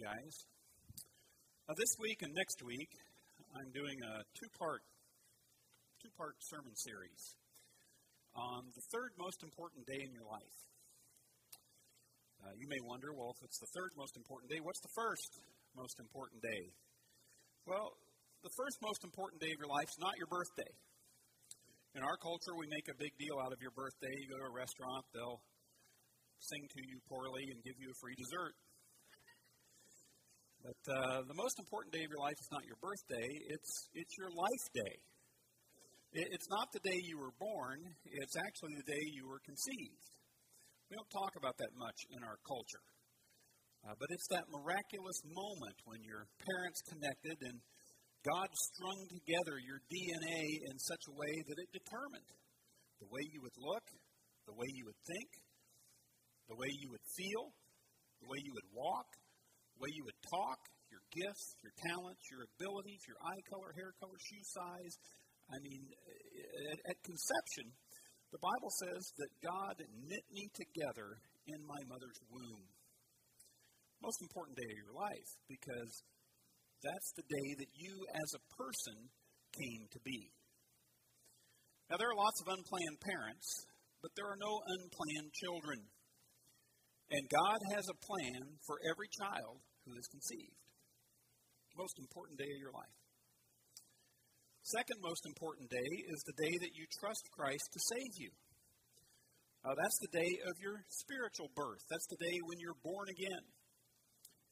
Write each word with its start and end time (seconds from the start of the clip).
guys. 0.00 0.48
Uh, 1.68 1.76
this 1.76 1.92
week 2.00 2.24
and 2.24 2.32
next 2.32 2.64
week, 2.64 2.88
I'm 3.52 3.68
doing 3.68 4.00
a 4.00 4.24
two-part 4.32 4.80
two-part 6.00 6.40
sermon 6.40 6.72
series 6.72 7.36
on 8.32 8.64
the 8.72 8.80
third 8.88 9.12
most 9.20 9.44
important 9.44 9.84
day 9.84 10.00
in 10.00 10.08
your 10.16 10.24
life. 10.24 10.56
Uh, 12.40 12.56
you 12.56 12.64
may 12.72 12.80
wonder, 12.80 13.12
well, 13.12 13.36
if 13.36 13.44
it's 13.44 13.60
the 13.60 13.68
third 13.76 13.92
most 13.92 14.16
important 14.16 14.48
day, 14.48 14.56
what's 14.64 14.80
the 14.80 14.94
first 14.96 15.36
most 15.76 16.00
important 16.00 16.40
day? 16.40 16.64
Well, 17.68 17.92
the 18.40 18.54
first 18.56 18.80
most 18.80 19.04
important 19.04 19.44
day 19.44 19.52
of 19.52 19.60
your 19.60 19.68
life 19.68 19.92
is 19.92 20.00
not 20.00 20.16
your 20.16 20.32
birthday. 20.32 20.72
In 21.92 22.00
our 22.00 22.16
culture, 22.24 22.56
we 22.56 22.72
make 22.72 22.88
a 22.88 22.96
big 22.96 23.12
deal 23.20 23.36
out 23.36 23.52
of 23.52 23.60
your 23.60 23.76
birthday. 23.76 24.16
You 24.16 24.32
go 24.32 24.40
to 24.40 24.48
a 24.48 24.56
restaurant, 24.56 25.04
they'll 25.12 25.44
sing 26.40 26.64
to 26.64 26.80
you 26.88 27.04
poorly 27.04 27.52
and 27.52 27.60
give 27.60 27.76
you 27.76 27.92
a 27.92 27.96
free 28.00 28.16
dessert. 28.16 28.56
But 30.60 30.82
uh, 30.92 31.24
the 31.24 31.38
most 31.40 31.56
important 31.56 31.96
day 31.96 32.04
of 32.04 32.12
your 32.12 32.20
life 32.20 32.36
is 32.36 32.52
not 32.52 32.68
your 32.68 32.76
birthday, 32.84 33.28
it's, 33.48 33.88
it's 33.96 34.12
your 34.20 34.28
life 34.28 34.64
day. 34.76 34.96
It, 36.12 36.36
it's 36.36 36.48
not 36.52 36.68
the 36.76 36.84
day 36.84 37.00
you 37.00 37.16
were 37.16 37.32
born, 37.40 37.80
it's 38.04 38.36
actually 38.36 38.76
the 38.76 38.84
day 38.84 39.04
you 39.16 39.24
were 39.24 39.40
conceived. 39.40 40.04
We 40.92 41.00
don't 41.00 41.08
talk 41.16 41.32
about 41.40 41.56
that 41.64 41.72
much 41.80 41.96
in 42.12 42.20
our 42.20 42.36
culture. 42.44 42.84
Uh, 43.88 43.96
but 43.96 44.12
it's 44.12 44.28
that 44.28 44.44
miraculous 44.52 45.24
moment 45.24 45.78
when 45.88 46.04
your 46.04 46.28
parents 46.44 46.84
connected 46.92 47.40
and 47.40 47.56
God 48.20 48.52
strung 48.52 49.00
together 49.08 49.56
your 49.64 49.80
DNA 49.88 50.44
in 50.68 50.76
such 50.76 51.08
a 51.08 51.16
way 51.16 51.34
that 51.40 51.56
it 51.56 51.70
determined 51.72 52.30
the 53.00 53.08
way 53.08 53.24
you 53.32 53.40
would 53.40 53.56
look, 53.56 53.86
the 54.44 54.52
way 54.52 54.68
you 54.76 54.84
would 54.84 55.00
think, 55.08 55.30
the 56.52 56.58
way 56.60 56.68
you 56.68 56.92
would 56.92 57.06
feel, 57.16 57.48
the 58.20 58.28
way 58.28 58.36
you 58.44 58.52
would 58.52 58.68
walk, 58.76 59.08
way 59.80 59.90
you 59.96 60.04
would 60.04 60.20
talk, 60.28 60.60
your 60.92 61.02
gifts, 61.10 61.56
your 61.64 61.74
talents, 61.80 62.22
your 62.28 62.44
abilities, 62.44 63.00
your 63.08 63.16
eye 63.24 63.42
color, 63.48 63.72
hair 63.72 63.96
color, 63.98 64.18
shoe 64.20 64.44
size. 64.44 64.94
I 65.48 65.56
mean, 65.64 65.82
eh, 65.88 66.72
at, 66.76 66.78
at 66.94 66.98
conception, 67.02 67.72
the 68.30 68.42
Bible 68.44 68.70
says 68.86 69.02
that 69.18 69.32
God 69.42 69.74
knit 70.06 70.26
me 70.30 70.46
together 70.54 71.18
in 71.48 71.60
my 71.66 71.80
mother's 71.88 72.20
womb. 72.30 72.62
Most 74.04 74.22
important 74.22 74.56
day 74.56 74.70
of 74.70 74.80
your 74.86 74.94
life 74.94 75.30
because 75.48 75.92
that's 76.84 77.10
the 77.16 77.26
day 77.26 77.48
that 77.58 77.72
you 77.74 77.92
as 78.14 78.30
a 78.32 78.46
person 78.56 78.96
came 79.52 79.82
to 79.92 80.00
be. 80.04 80.30
Now, 81.90 81.98
there 81.98 82.08
are 82.08 82.22
lots 82.22 82.38
of 82.40 82.54
unplanned 82.54 83.00
parents, 83.02 83.48
but 84.00 84.14
there 84.14 84.30
are 84.30 84.38
no 84.38 84.62
unplanned 84.62 85.32
children. 85.34 85.80
And 87.10 87.26
God 87.26 87.58
has 87.74 87.84
a 87.90 88.02
plan 88.06 88.40
for 88.62 88.78
every 88.86 89.10
child 89.10 89.58
who 89.90 89.98
is 89.98 90.06
conceived. 90.06 90.54
Most 91.74 91.98
important 91.98 92.38
day 92.38 92.46
of 92.46 92.62
your 92.62 92.70
life. 92.70 92.94
Second 94.62 95.02
most 95.02 95.26
important 95.26 95.66
day 95.66 95.90
is 96.06 96.22
the 96.22 96.38
day 96.38 96.54
that 96.62 96.78
you 96.78 96.86
trust 97.02 97.26
Christ 97.34 97.66
to 97.74 97.80
save 97.90 98.14
you. 98.22 98.30
Uh, 99.66 99.74
that's 99.74 99.98
the 99.98 100.14
day 100.14 100.32
of 100.46 100.54
your 100.62 100.78
spiritual 100.88 101.50
birth. 101.58 101.82
That's 101.90 102.06
the 102.06 102.22
day 102.22 102.38
when 102.46 102.62
you're 102.62 102.78
born 102.86 103.10
again. 103.10 103.44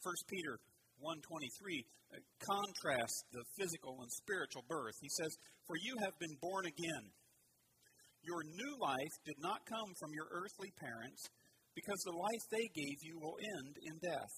1 0.02 0.14
Peter 0.26 0.58
1.23 0.98 1.22
uh, 1.22 2.18
contrasts 2.42 3.22
the 3.30 3.44
physical 3.54 4.02
and 4.02 4.10
spiritual 4.10 4.66
birth. 4.66 4.98
He 5.00 5.08
says, 5.22 5.32
For 5.70 5.78
you 5.78 5.94
have 6.02 6.18
been 6.18 6.34
born 6.42 6.66
again. 6.66 7.14
Your 8.26 8.42
new 8.42 8.74
life 8.82 9.14
did 9.24 9.38
not 9.38 9.62
come 9.64 9.94
from 10.02 10.10
your 10.12 10.26
earthly 10.34 10.74
parents, 10.76 11.22
because 11.78 12.00
the 12.02 12.18
life 12.18 12.44
they 12.50 12.66
gave 12.74 12.98
you 13.06 13.22
will 13.22 13.38
end 13.38 13.78
in 13.86 13.94
death. 14.02 14.34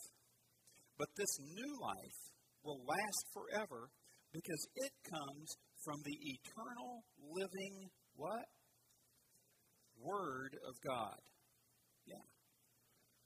But 1.00 1.16
this 1.16 1.32
new 1.40 1.72
life 1.80 2.20
will 2.60 2.84
last 2.84 3.22
forever 3.32 3.88
because 4.36 4.60
it 4.76 4.92
comes 5.08 5.48
from 5.80 5.96
the 6.04 6.12
eternal 6.36 7.08
living 7.24 7.88
what? 8.20 8.44
Word 9.96 10.60
of 10.60 10.76
God. 10.84 11.16
Yeah. 12.04 12.20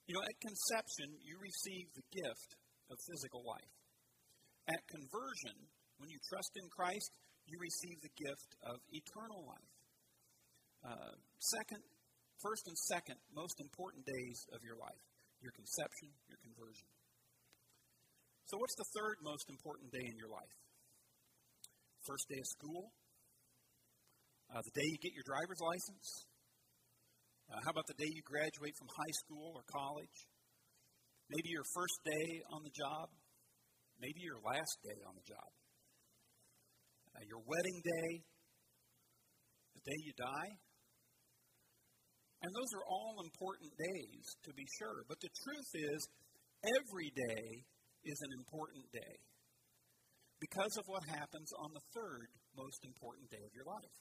You 0.06 0.14
know, 0.14 0.22
at 0.22 0.38
conception, 0.38 1.18
you 1.26 1.34
receive 1.42 1.90
the 1.98 2.06
gift 2.14 2.50
of 2.94 2.96
physical 3.10 3.42
life. 3.42 3.74
At 4.70 4.78
conversion, 4.86 5.66
when 5.98 6.14
you 6.14 6.18
trust 6.30 6.54
in 6.54 6.70
Christ, 6.70 7.10
you 7.50 7.58
receive 7.58 7.98
the 8.06 8.14
gift 8.14 8.50
of 8.70 8.78
eternal 8.94 9.50
life. 9.50 9.74
Uh, 10.86 11.14
second, 11.42 11.82
first 12.38 12.70
and 12.70 12.78
second 12.86 13.18
most 13.34 13.58
important 13.58 14.06
days 14.06 14.38
of 14.54 14.62
your 14.62 14.78
life 14.78 15.02
your 15.44 15.52
conception, 15.52 16.08
your 16.24 16.40
conversion. 16.40 16.88
So, 18.44 18.60
what's 18.60 18.76
the 18.76 18.88
third 18.92 19.16
most 19.24 19.48
important 19.48 19.88
day 19.88 20.04
in 20.04 20.16
your 20.20 20.28
life? 20.28 20.56
First 22.04 22.28
day 22.28 22.36
of 22.36 22.48
school? 22.60 22.92
Uh, 24.52 24.60
the 24.60 24.74
day 24.76 24.84
you 24.84 25.00
get 25.00 25.16
your 25.16 25.24
driver's 25.24 25.60
license? 25.64 26.08
Uh, 27.48 27.56
how 27.64 27.72
about 27.72 27.88
the 27.88 27.96
day 27.96 28.10
you 28.12 28.20
graduate 28.20 28.76
from 28.76 28.92
high 28.92 29.16
school 29.24 29.56
or 29.56 29.64
college? 29.72 30.16
Maybe 31.32 31.56
your 31.56 31.64
first 31.72 31.96
day 32.04 32.44
on 32.52 32.60
the 32.60 32.74
job? 32.76 33.08
Maybe 33.96 34.20
your 34.20 34.36
last 34.44 34.76
day 34.84 35.00
on 35.08 35.16
the 35.16 35.24
job? 35.24 35.48
Uh, 37.16 37.24
your 37.24 37.40
wedding 37.48 37.80
day? 37.80 38.10
The 39.72 39.82
day 39.88 39.98
you 40.04 40.12
die? 40.20 40.52
And 42.44 42.52
those 42.52 42.72
are 42.76 42.84
all 42.92 43.24
important 43.24 43.72
days, 43.72 44.24
to 44.44 44.52
be 44.52 44.68
sure. 44.76 45.08
But 45.08 45.16
the 45.24 45.32
truth 45.32 45.70
is, 45.80 46.00
every 46.60 47.08
day 47.08 47.64
is 48.04 48.20
an 48.20 48.32
important 48.36 48.84
day 48.92 49.16
because 50.40 50.76
of 50.76 50.84
what 50.86 51.04
happens 51.08 51.50
on 51.56 51.72
the 51.72 51.84
third 51.96 52.28
most 52.56 52.84
important 52.84 53.30
day 53.30 53.40
of 53.40 53.54
your 53.56 53.64
life. 53.64 53.96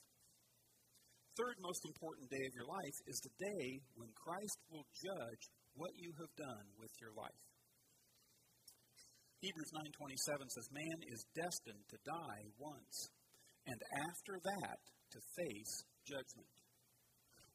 Third 1.34 1.56
most 1.58 1.82
important 1.88 2.30
day 2.30 2.44
of 2.46 2.54
your 2.54 2.68
life 2.68 2.98
is 3.10 3.18
the 3.24 3.34
day 3.40 3.66
when 3.96 4.12
Christ 4.14 4.58
will 4.70 4.86
judge 4.94 5.42
what 5.74 5.90
you 5.98 6.14
have 6.20 6.30
done 6.38 6.66
with 6.78 6.92
your 7.00 7.10
life. 7.16 7.42
Hebrews 9.40 9.72
9:27 9.74 10.48
says 10.48 10.68
man 10.70 10.98
is 11.10 11.26
destined 11.34 11.84
to 11.90 11.98
die 12.04 12.44
once 12.56 13.10
and 13.66 13.80
after 13.92 14.38
that 14.40 14.78
to 15.10 15.20
face 15.36 15.74
judgment. 16.06 16.54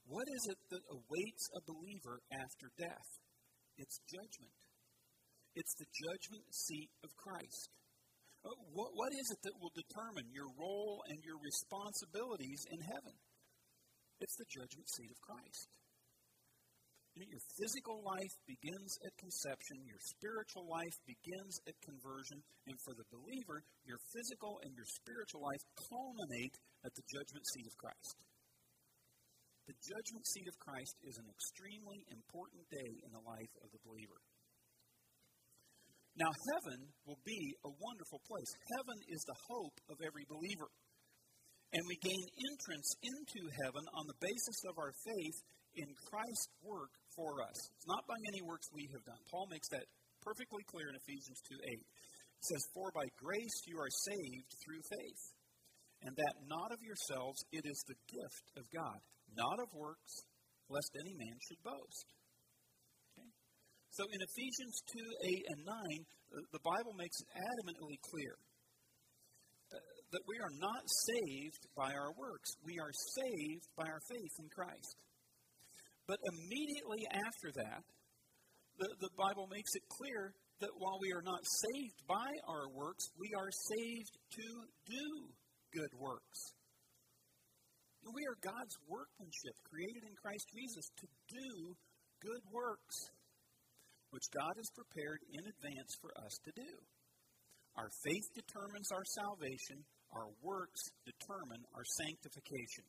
What 0.06 0.28
is 0.28 0.44
it 0.50 0.60
that 0.70 0.84
awaits 0.90 1.46
a 1.54 1.62
believer 1.66 2.22
after 2.34 2.70
death? 2.78 3.10
It's 3.78 4.02
judgment. 4.10 4.58
It's 5.60 5.76
the 5.76 5.92
judgment 5.92 6.48
seat 6.56 6.88
of 7.04 7.12
Christ. 7.20 7.68
Uh, 8.48 8.56
what, 8.72 8.96
what 8.96 9.12
is 9.12 9.28
it 9.28 9.44
that 9.44 9.60
will 9.60 9.76
determine 9.76 10.32
your 10.32 10.48
role 10.56 11.04
and 11.12 11.20
your 11.20 11.36
responsibilities 11.36 12.64
in 12.72 12.80
heaven? 12.80 13.12
It's 14.24 14.40
the 14.40 14.48
judgment 14.48 14.88
seat 14.88 15.12
of 15.12 15.20
Christ. 15.20 15.68
Your 17.20 17.44
physical 17.60 18.00
life 18.00 18.32
begins 18.48 18.96
at 19.04 19.12
conception, 19.20 19.84
your 19.84 20.00
spiritual 20.00 20.64
life 20.72 20.96
begins 21.04 21.60
at 21.68 21.76
conversion, 21.84 22.40
and 22.64 22.80
for 22.80 22.96
the 22.96 23.04
believer, 23.12 23.60
your 23.84 24.00
physical 24.16 24.64
and 24.64 24.72
your 24.72 24.88
spiritual 24.88 25.44
life 25.44 25.60
culminate 25.76 26.56
at 26.88 26.96
the 26.96 27.04
judgment 27.12 27.44
seat 27.52 27.68
of 27.68 27.76
Christ. 27.76 28.16
The 29.68 29.76
judgment 29.84 30.24
seat 30.32 30.48
of 30.48 30.56
Christ 30.64 30.96
is 31.04 31.20
an 31.20 31.28
extremely 31.28 32.08
important 32.08 32.64
day 32.72 33.04
in 33.04 33.12
the 33.12 33.26
life 33.28 33.52
of 33.60 33.68
the 33.76 33.84
believer. 33.84 34.24
Now, 36.20 36.36
heaven 36.52 36.84
will 37.08 37.24
be 37.24 37.56
a 37.64 37.72
wonderful 37.72 38.20
place. 38.28 38.52
Heaven 38.76 39.00
is 39.08 39.24
the 39.24 39.40
hope 39.48 39.80
of 39.88 40.04
every 40.04 40.28
believer. 40.28 40.68
And 41.72 41.80
we 41.88 41.96
gain 42.04 42.24
entrance 42.52 42.92
into 43.00 43.42
heaven 43.64 43.86
on 43.96 44.04
the 44.04 44.20
basis 44.20 44.60
of 44.68 44.76
our 44.76 44.92
faith 44.92 45.38
in 45.80 45.88
Christ's 46.12 46.52
work 46.60 46.92
for 47.16 47.40
us. 47.40 47.56
It's 47.56 47.88
not 47.88 48.04
by 48.04 48.20
any 48.36 48.44
works 48.44 48.68
we 48.76 48.92
have 48.92 49.06
done. 49.08 49.22
Paul 49.32 49.48
makes 49.48 49.70
that 49.72 49.88
perfectly 50.20 50.66
clear 50.68 50.92
in 50.92 51.00
Ephesians 51.00 51.40
2 51.48 51.56
8. 51.56 51.72
It 51.72 52.44
says, 52.52 52.64
For 52.76 52.92
by 52.92 53.08
grace 53.16 53.58
you 53.64 53.80
are 53.80 54.04
saved 54.12 54.50
through 54.60 54.84
faith, 54.92 55.24
and 56.04 56.12
that 56.20 56.36
not 56.52 56.76
of 56.76 56.84
yourselves, 56.84 57.40
it 57.56 57.64
is 57.64 57.80
the 57.88 58.00
gift 58.12 58.46
of 58.60 58.68
God, 58.76 59.00
not 59.40 59.62
of 59.64 59.72
works, 59.72 60.26
lest 60.68 60.92
any 61.00 61.16
man 61.16 61.38
should 61.48 61.64
boast. 61.64 62.08
So 64.00 64.08
in 64.16 64.24
Ephesians 64.24 64.80
2 64.96 65.04
8 65.28 65.60
and 65.60 65.62
9, 65.68 65.76
uh, 65.76 66.40
the 66.56 66.64
Bible 66.64 66.96
makes 66.96 67.20
adamantly 67.36 68.00
clear 68.00 68.32
uh, 69.76 69.84
that 70.16 70.24
we 70.24 70.40
are 70.40 70.56
not 70.56 70.88
saved 70.88 71.68
by 71.76 71.92
our 71.92 72.16
works. 72.16 72.48
We 72.64 72.80
are 72.80 72.96
saved 72.96 73.68
by 73.76 73.92
our 73.92 74.00
faith 74.08 74.36
in 74.40 74.48
Christ. 74.56 74.96
But 76.08 76.16
immediately 76.32 77.04
after 77.12 77.52
that, 77.60 77.84
the, 78.80 78.88
the 79.04 79.12
Bible 79.20 79.52
makes 79.52 79.76
it 79.76 79.84
clear 79.92 80.32
that 80.64 80.72
while 80.80 80.96
we 81.04 81.12
are 81.12 81.26
not 81.28 81.44
saved 81.44 82.00
by 82.08 82.32
our 82.48 82.72
works, 82.72 83.04
we 83.20 83.36
are 83.36 83.52
saved 83.52 84.16
to 84.16 84.48
do 84.88 85.08
good 85.76 85.92
works. 86.00 86.40
We 88.08 88.24
are 88.32 88.40
God's 88.40 88.80
workmanship, 88.88 89.60
created 89.68 90.08
in 90.08 90.16
Christ 90.24 90.48
Jesus 90.56 90.88
to 91.04 91.08
do 91.36 91.76
good 92.24 92.44
works. 92.48 93.12
Which 94.12 94.34
God 94.34 94.54
has 94.58 94.70
prepared 94.74 95.22
in 95.34 95.44
advance 95.46 95.94
for 96.02 96.12
us 96.20 96.34
to 96.46 96.52
do. 96.56 96.74
Our 97.78 97.90
faith 98.04 98.28
determines 98.36 98.90
our 98.92 99.06
salvation, 99.06 99.86
our 100.12 100.30
works 100.42 100.82
determine 101.06 101.64
our 101.78 101.86
sanctification. 102.02 102.86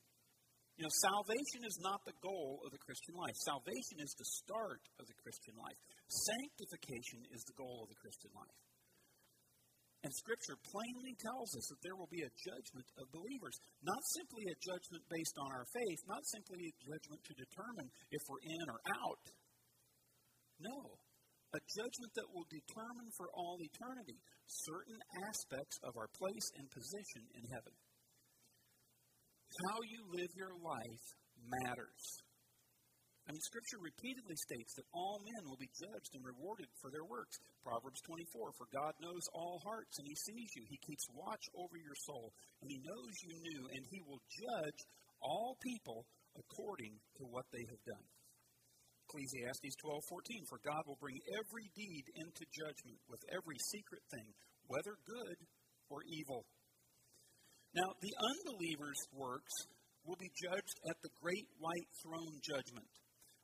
You 0.81 0.89
know, 0.89 0.97
salvation 1.05 1.69
is 1.69 1.77
not 1.85 2.01
the 2.09 2.17
goal 2.25 2.65
of 2.65 2.73
the 2.73 2.81
Christian 2.81 3.13
life. 3.13 3.37
Salvation 3.45 4.01
is 4.01 4.17
the 4.17 4.31
start 4.41 4.81
of 4.97 5.05
the 5.05 5.21
Christian 5.21 5.53
life. 5.61 5.77
Sanctification 6.09 7.21
is 7.37 7.45
the 7.45 7.59
goal 7.61 7.85
of 7.85 7.93
the 7.93 8.01
Christian 8.01 8.33
life. 8.33 8.61
And 10.01 10.13
Scripture 10.17 10.57
plainly 10.73 11.13
tells 11.21 11.53
us 11.53 11.69
that 11.69 11.85
there 11.85 11.93
will 11.93 12.09
be 12.09 12.25
a 12.25 12.33
judgment 12.33 12.89
of 12.97 13.13
believers. 13.13 13.61
Not 13.85 14.01
simply 14.17 14.49
a 14.49 14.57
judgment 14.65 15.05
based 15.13 15.37
on 15.37 15.53
our 15.53 15.69
faith, 15.69 16.01
not 16.09 16.25
simply 16.33 16.73
a 16.73 16.79
judgment 16.81 17.21
to 17.29 17.37
determine 17.37 17.89
if 18.09 18.23
we're 18.25 18.41
in 18.49 18.65
or 18.73 18.81
out. 18.81 19.25
No, 20.65 20.97
a 21.53 21.61
judgment 21.67 22.13
that 22.15 22.31
will 22.31 22.47
determine 22.47 23.11
for 23.19 23.27
all 23.35 23.59
eternity 23.59 24.19
certain 24.47 24.99
aspects 25.27 25.79
of 25.83 25.97
our 25.99 26.09
place 26.15 26.47
and 26.59 26.71
position 26.71 27.27
in 27.35 27.45
heaven. 27.51 27.75
How 29.67 29.79
you 29.83 30.01
live 30.15 30.31
your 30.39 30.55
life 30.63 31.07
matters. 31.43 32.03
I 33.27 33.33
mean, 33.35 33.43
Scripture 33.47 33.79
repeatedly 33.83 34.35
states 34.35 34.75
that 34.75 34.91
all 34.91 35.23
men 35.23 35.47
will 35.47 35.59
be 35.61 35.71
judged 35.71 36.19
and 36.19 36.25
rewarded 36.25 36.67
for 36.83 36.91
their 36.91 37.07
works. 37.07 37.39
Proverbs 37.63 38.01
24 38.03 38.51
For 38.59 38.67
God 38.75 38.95
knows 38.99 39.23
all 39.35 39.63
hearts, 39.63 39.99
and 39.99 40.07
He 40.07 40.19
sees 40.19 40.51
you. 40.55 40.65
He 40.67 40.81
keeps 40.83 41.07
watch 41.15 41.45
over 41.55 41.77
your 41.79 41.99
soul, 42.11 42.33
and 42.63 42.71
He 42.71 42.83
knows 42.83 43.15
you 43.23 43.35
new, 43.39 43.63
and 43.71 43.83
He 43.87 44.03
will 44.03 44.23
judge 44.27 44.81
all 45.23 45.59
people 45.63 46.07
according 46.39 46.99
to 47.19 47.25
what 47.31 47.47
they 47.53 47.63
have 47.71 47.83
done. 47.87 48.07
Ecclesiastes 49.11 49.75
12:14 49.83 50.47
For 50.47 50.63
God 50.63 50.87
will 50.87 51.03
bring 51.03 51.19
every 51.35 51.67
deed 51.75 52.07
into 52.15 52.47
judgment 52.55 53.03
with 53.11 53.19
every 53.35 53.59
secret 53.59 54.07
thing, 54.07 54.31
whether 54.71 54.95
good 55.03 55.39
or 55.91 56.07
evil. 56.07 56.47
Now, 57.75 57.91
the 57.99 58.15
unbeliever's 58.15 59.03
works 59.11 59.55
will 60.07 60.15
be 60.15 60.31
judged 60.39 60.79
at 60.87 61.03
the 61.03 61.11
great 61.19 61.51
white 61.59 61.91
throne 62.03 62.39
judgment. 62.47 62.87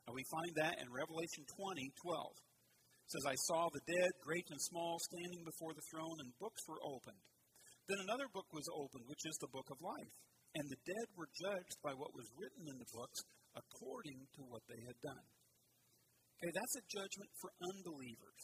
We 0.07 0.23
find 0.31 0.55
that 0.55 0.79
in 0.79 0.87
Revelation 0.87 1.43
20 1.43 1.91
12. 1.99 2.31
It 2.31 3.11
says, 3.11 3.25
I 3.27 3.35
saw 3.51 3.67
the 3.67 3.83
dead, 3.87 4.11
great 4.23 4.47
and 4.51 4.59
small, 4.71 4.99
standing 5.11 5.43
before 5.43 5.75
the 5.75 5.87
throne, 5.91 6.15
and 6.23 6.39
books 6.39 6.63
were 6.67 6.79
opened. 6.83 7.19
Then 7.87 8.03
another 8.03 8.27
book 8.31 8.47
was 8.51 8.67
opened, 8.71 9.07
which 9.07 9.23
is 9.23 9.35
the 9.39 9.51
book 9.51 9.67
of 9.71 9.79
life. 9.79 10.11
And 10.55 10.67
the 10.67 10.79
dead 10.83 11.07
were 11.15 11.31
judged 11.31 11.75
by 11.83 11.91
what 11.95 12.15
was 12.15 12.27
written 12.35 12.67
in 12.67 12.79
the 12.79 12.91
books 12.91 13.19
according 13.55 14.27
to 14.35 14.41
what 14.47 14.63
they 14.67 14.79
had 14.83 14.99
done. 15.03 15.27
Okay, 16.37 16.53
that's 16.53 16.77
a 16.77 16.85
judgment 16.85 17.31
for 17.41 17.49
unbelievers. 17.65 18.43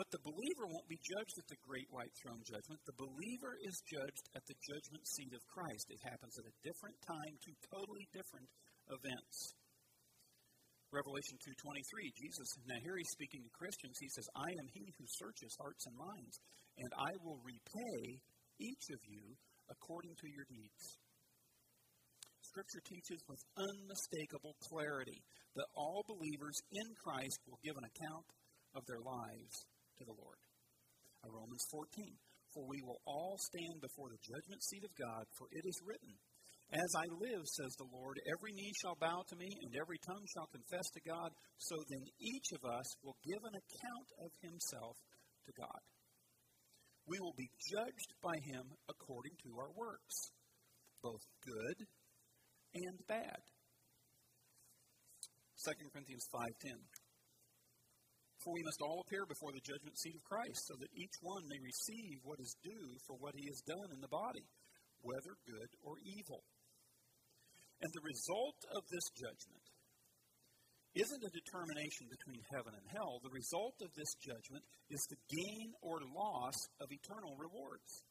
But 0.00 0.08
the 0.12 0.20
believer 0.24 0.64
won't 0.68 0.88
be 0.88 1.00
judged 1.00 1.36
at 1.36 1.48
the 1.48 1.60
great 1.60 1.88
white 1.92 2.12
throne 2.20 2.40
judgment. 2.44 2.80
The 2.84 3.00
believer 3.00 3.56
is 3.64 3.76
judged 3.84 4.26
at 4.32 4.44
the 4.48 4.56
judgment 4.64 5.04
seat 5.04 5.32
of 5.32 5.44
Christ. 5.48 5.92
It 5.92 6.00
happens 6.08 6.36
at 6.40 6.48
a 6.48 6.58
different 6.64 6.96
time, 7.04 7.32
two 7.40 7.56
totally 7.68 8.08
different 8.12 8.48
events. 8.92 9.36
Revelation 10.92 11.36
2:23, 11.36 12.12
Jesus, 12.16 12.48
now 12.64 12.80
here 12.80 12.96
he's 12.96 13.12
speaking 13.12 13.44
to 13.44 13.50
Christians. 13.56 13.96
He 14.00 14.08
says, 14.08 14.28
"I 14.36 14.48
am 14.48 14.68
he 14.72 14.92
who 14.96 15.04
searches 15.20 15.56
hearts 15.60 15.84
and 15.84 15.96
minds, 15.96 16.40
and 16.76 16.90
I 16.96 17.12
will 17.20 17.40
repay 17.44 18.20
each 18.60 18.88
of 18.92 19.00
you 19.04 19.36
according 19.68 20.14
to 20.16 20.28
your 20.28 20.44
deeds." 20.44 20.96
Scripture 22.56 22.88
teaches 22.88 23.20
with 23.28 23.36
unmistakable 23.60 24.56
clarity 24.72 25.20
that 25.60 25.68
all 25.76 26.00
believers 26.08 26.56
in 26.72 26.88
Christ 27.04 27.36
will 27.44 27.60
give 27.60 27.76
an 27.76 27.84
account 27.84 28.24
of 28.72 28.80
their 28.88 29.04
lives 29.04 29.68
to 30.00 30.08
the 30.08 30.16
Lord. 30.16 30.40
Romans 31.28 31.60
14. 31.68 32.16
For 32.56 32.64
we 32.64 32.80
will 32.80 32.96
all 33.04 33.36
stand 33.52 33.84
before 33.84 34.08
the 34.08 34.24
judgment 34.24 34.64
seat 34.64 34.88
of 34.88 34.96
God, 34.96 35.28
for 35.36 35.52
it 35.52 35.68
is 35.68 35.84
written, 35.84 36.16
As 36.72 36.92
I 36.96 37.04
live, 37.20 37.44
says 37.44 37.76
the 37.76 37.92
Lord, 37.92 38.16
every 38.24 38.56
knee 38.56 38.72
shall 38.80 38.96
bow 38.96 39.20
to 39.28 39.36
me, 39.36 39.52
and 39.60 39.76
every 39.76 40.00
tongue 40.00 40.24
shall 40.32 40.48
confess 40.48 40.88
to 40.96 41.04
God. 41.04 41.36
So 41.60 41.76
then 41.92 42.08
each 42.24 42.56
of 42.56 42.64
us 42.64 42.88
will 43.04 43.20
give 43.20 43.44
an 43.44 43.52
account 43.52 44.08
of 44.24 44.32
himself 44.40 44.96
to 45.44 45.52
God. 45.60 45.82
We 47.04 47.20
will 47.20 47.36
be 47.36 47.52
judged 47.68 48.16
by 48.24 48.40
him 48.48 48.64
according 48.88 49.36
to 49.44 49.60
our 49.60 49.76
works, 49.76 50.32
both 51.04 51.20
good 51.44 51.84
and 52.84 52.98
bad. 53.06 53.40
2 55.64 55.90
Corinthians 55.90 56.28
5:10 56.32 56.78
For 58.44 58.52
we 58.52 58.62
must 58.62 58.80
all 58.82 59.00
appear 59.00 59.26
before 59.26 59.52
the 59.52 59.64
judgment 59.64 59.98
seat 59.98 60.14
of 60.14 60.22
Christ 60.22 60.66
so 60.66 60.74
that 60.78 60.92
each 60.94 61.16
one 61.20 61.42
may 61.48 61.58
receive 61.58 62.20
what 62.22 62.38
is 62.38 62.54
due 62.62 62.96
for 63.06 63.16
what 63.16 63.34
he 63.34 63.46
has 63.48 63.60
done 63.66 63.90
in 63.92 64.00
the 64.00 64.12
body 64.12 64.46
whether 65.06 65.38
good 65.46 65.70
or 65.86 65.94
evil. 66.02 66.42
And 67.80 67.90
the 67.92 68.08
result 68.08 68.58
of 68.74 68.82
this 68.88 69.06
judgment 69.14 69.66
isn't 70.96 71.28
a 71.28 71.36
determination 71.36 72.08
between 72.08 72.40
heaven 72.50 72.72
and 72.72 72.86
hell. 72.88 73.20
The 73.20 73.36
result 73.36 73.76
of 73.84 73.92
this 73.92 74.12
judgment 74.16 74.64
is 74.88 75.04
the 75.06 75.20
gain 75.28 75.76
or 75.84 76.00
loss 76.08 76.56
of 76.80 76.88
eternal 76.88 77.36
rewards. 77.36 78.02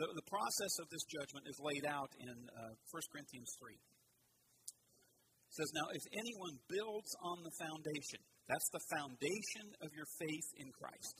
The, 0.00 0.08
the 0.08 0.28
process 0.28 0.74
of 0.80 0.88
this 0.88 1.04
judgment 1.04 1.44
is 1.44 1.58
laid 1.60 1.84
out 1.84 2.08
in 2.16 2.32
uh, 2.32 2.72
1 2.88 3.12
Corinthians 3.12 3.52
3. 3.60 3.76
It 3.76 5.52
says, 5.52 5.70
Now, 5.76 5.92
if 5.92 6.04
anyone 6.16 6.56
builds 6.64 7.12
on 7.20 7.44
the 7.44 7.52
foundation, 7.60 8.24
that's 8.48 8.70
the 8.72 8.84
foundation 8.96 9.66
of 9.84 9.92
your 9.92 10.08
faith 10.16 10.48
in 10.56 10.72
Christ. 10.72 11.16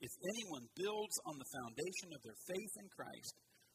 If 0.00 0.14
anyone 0.24 0.64
builds 0.72 1.16
on 1.28 1.36
the 1.36 1.52
foundation 1.52 2.08
of 2.16 2.22
their 2.24 2.38
faith 2.48 2.74
in 2.80 2.88
Christ 2.96 3.34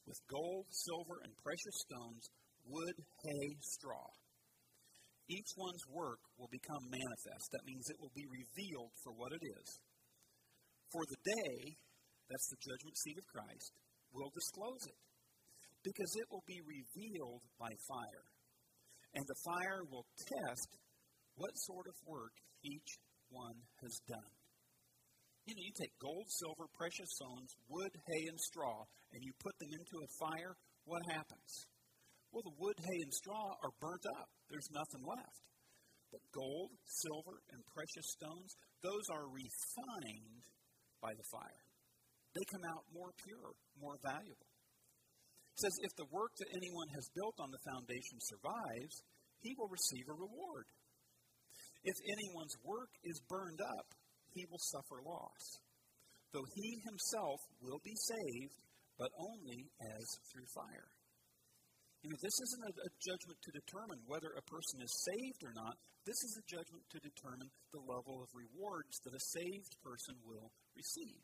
with 0.09 0.17
gold, 0.31 0.65
silver, 0.71 1.21
and 1.21 1.35
precious 1.45 1.77
stones, 1.85 2.23
wood, 2.65 2.97
hay, 3.21 3.47
straw, 3.61 4.07
each 5.29 5.51
one's 5.55 5.85
work 5.93 6.19
will 6.41 6.49
become 6.51 6.83
manifest. 6.89 7.53
That 7.53 7.67
means 7.69 7.85
it 7.87 8.01
will 8.01 8.13
be 8.17 8.27
revealed 8.27 8.91
for 9.03 9.13
what 9.13 9.31
it 9.31 9.43
is. 9.45 9.67
For 10.91 11.03
the 11.05 11.21
day, 11.21 11.55
that's 12.29 12.49
the 12.49 12.59
judgment 12.65 12.97
seat 12.97 13.17
of 13.19 13.27
Christ, 13.29 13.71
will 14.13 14.31
disclose 14.33 14.85
it 14.87 14.99
because 15.83 16.11
it 16.15 16.27
will 16.31 16.45
be 16.47 16.61
revealed 16.63 17.43
by 17.59 17.69
fire. 17.89 18.25
And 19.13 19.25
the 19.27 19.41
fire 19.45 19.83
will 19.89 20.07
test 20.15 20.69
what 21.35 21.51
sort 21.67 21.85
of 21.89 21.97
work 22.07 22.33
each 22.63 22.97
one 23.29 23.57
has 23.81 23.93
done. 24.07 24.33
You 25.45 25.53
know, 25.53 25.65
you 25.67 25.75
take 25.75 25.91
gold, 25.99 26.23
silver, 26.39 26.71
precious 26.71 27.11
stones, 27.19 27.51
wood, 27.67 27.91
hay, 27.91 28.23
and 28.31 28.39
straw, 28.39 28.87
and 29.11 29.19
you 29.21 29.33
put 29.43 29.53
them 29.59 29.75
into 29.75 29.97
a 29.99 30.13
fire, 30.15 30.55
what 30.87 31.03
happens? 31.11 31.51
Well, 32.31 32.47
the 32.47 32.57
wood, 32.57 32.79
hay, 32.79 32.99
and 33.03 33.13
straw 33.13 33.51
are 33.59 33.75
burnt 33.83 34.07
up. 34.17 34.29
There's 34.49 34.71
nothing 34.71 35.03
left. 35.03 35.43
But 36.09 36.23
gold, 36.31 36.71
silver, 36.87 37.43
and 37.51 37.59
precious 37.75 38.07
stones, 38.15 38.55
those 38.81 39.05
are 39.11 39.27
refined 39.27 40.45
by 41.01 41.11
the 41.11 41.27
fire 41.27 41.62
they 42.33 42.45
come 42.49 42.65
out 42.65 42.83
more 42.89 43.13
pure, 43.21 43.53
more 43.77 43.97
valuable. 44.01 44.49
It 45.53 45.59
says, 45.61 45.75
if 45.85 45.93
the 45.95 46.09
work 46.09 46.33
that 46.41 46.49
anyone 46.57 46.89
has 46.97 47.13
built 47.13 47.37
on 47.37 47.53
the 47.53 47.61
foundation 47.61 48.17
survives, 48.25 48.95
he 49.45 49.53
will 49.53 49.69
receive 49.69 50.09
a 50.09 50.17
reward. 50.17 50.65
If 51.85 51.97
anyone's 52.09 52.57
work 52.65 52.89
is 53.05 53.21
burned 53.29 53.61
up, 53.61 53.87
he 54.33 54.49
will 54.49 54.61
suffer 54.73 54.97
loss, 55.05 55.43
though 56.33 56.47
he 56.57 56.81
himself 56.81 57.37
will 57.61 57.81
be 57.85 57.93
saved, 57.93 58.57
but 58.97 59.13
only 59.19 59.69
as 59.77 60.05
through 60.31 60.49
fire. 60.57 60.89
You 62.01 62.09
know, 62.11 62.19
this 62.19 62.35
isn't 62.35 62.67
a, 62.67 62.73
a, 62.83 62.91
judgment 62.99 63.39
to 63.47 63.51
determine 63.55 64.01
whether 64.11 64.35
a 64.35 64.43
person 64.43 64.83
is 64.83 64.91
saved 65.07 65.39
or 65.47 65.55
not. 65.55 65.79
This 66.03 66.19
is 66.19 66.35
a 66.35 66.47
judgment 66.51 66.83
to 66.91 66.99
determine 66.99 67.47
the 67.71 67.79
level 67.79 68.19
of 68.19 68.27
rewards 68.35 68.99
that 69.07 69.15
a 69.15 69.27
saved 69.31 69.71
person 69.79 70.19
will 70.27 70.51
receive. 70.75 71.23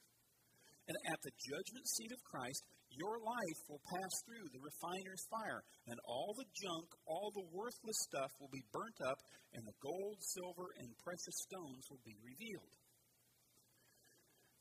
And 0.89 0.97
at 1.05 1.21
the 1.21 1.29
judgment 1.37 1.85
seat 1.85 2.09
of 2.09 2.25
Christ, 2.25 2.65
your 2.89 3.21
life 3.21 3.61
will 3.69 3.81
pass 3.93 4.09
through 4.25 4.49
the 4.49 4.57
refiner's 4.57 5.21
fire, 5.29 5.61
and 5.85 6.01
all 6.01 6.33
the 6.33 6.49
junk, 6.57 6.89
all 7.05 7.29
the 7.29 7.45
worthless 7.53 7.99
stuff 8.09 8.33
will 8.41 8.49
be 8.49 8.65
burnt 8.73 8.97
up, 9.05 9.21
and 9.53 9.61
the 9.61 9.77
gold, 9.85 10.17
silver, 10.33 10.65
and 10.81 10.89
precious 11.05 11.37
stones 11.45 11.85
will 11.93 12.01
be 12.01 12.17
revealed. 12.25 12.73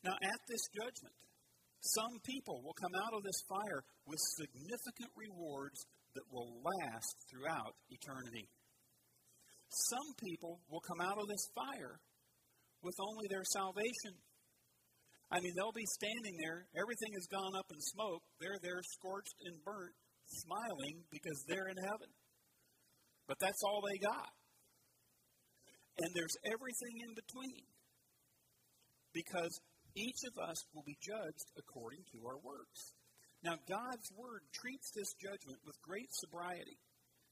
Now, 0.05 0.13
at 0.21 0.41
this 0.45 0.61
judgment, 0.69 1.17
some 1.81 2.21
people 2.21 2.61
will 2.61 2.77
come 2.77 2.93
out 2.93 3.17
of 3.17 3.25
this 3.25 3.41
fire 3.49 3.81
with 4.05 4.21
significant 4.37 5.09
rewards 5.17 5.81
that 6.13 6.29
will 6.29 6.61
last 6.61 7.15
throughout 7.25 7.73
eternity. 7.89 8.45
Some 9.89 10.09
people 10.21 10.61
will 10.69 10.85
come 10.85 11.01
out 11.01 11.17
of 11.17 11.25
this 11.25 11.45
fire 11.57 11.97
with 12.85 12.95
only 13.01 13.25
their 13.33 13.43
salvation 13.49 14.13
I 15.29 15.39
mean, 15.39 15.53
they'll 15.55 15.75
be 15.75 15.85
standing 15.85 16.35
there, 16.41 16.65
everything 16.73 17.13
has 17.13 17.29
gone 17.29 17.53
up 17.53 17.69
in 17.69 17.79
smoke. 17.93 18.25
They're 18.41 18.57
there 18.61 18.81
scorched 18.81 19.37
and 19.45 19.61
burnt, 19.61 19.93
smiling 20.25 21.05
because 21.13 21.45
they're 21.45 21.69
in 21.69 21.77
heaven. 21.77 22.09
But 23.29 23.37
that's 23.39 23.61
all 23.61 23.85
they 23.85 24.01
got. 24.01 24.33
And 26.01 26.09
there's 26.17 26.33
everything 26.49 26.95
in 27.05 27.13
between. 27.13 27.61
Because 29.13 29.53
each 29.95 30.21
of 30.25 30.33
us 30.49 30.57
will 30.73 30.85
be 30.85 30.97
judged 30.97 31.49
according 31.57 32.01
to 32.13 32.25
our 32.25 32.41
works. 32.41 32.97
Now, 33.43 33.55
God's 33.69 34.09
Word 34.17 34.41
treats 34.53 34.89
this 34.97 35.13
judgment 35.21 35.61
with 35.65 35.77
great 35.85 36.09
sobriety. 36.11 36.81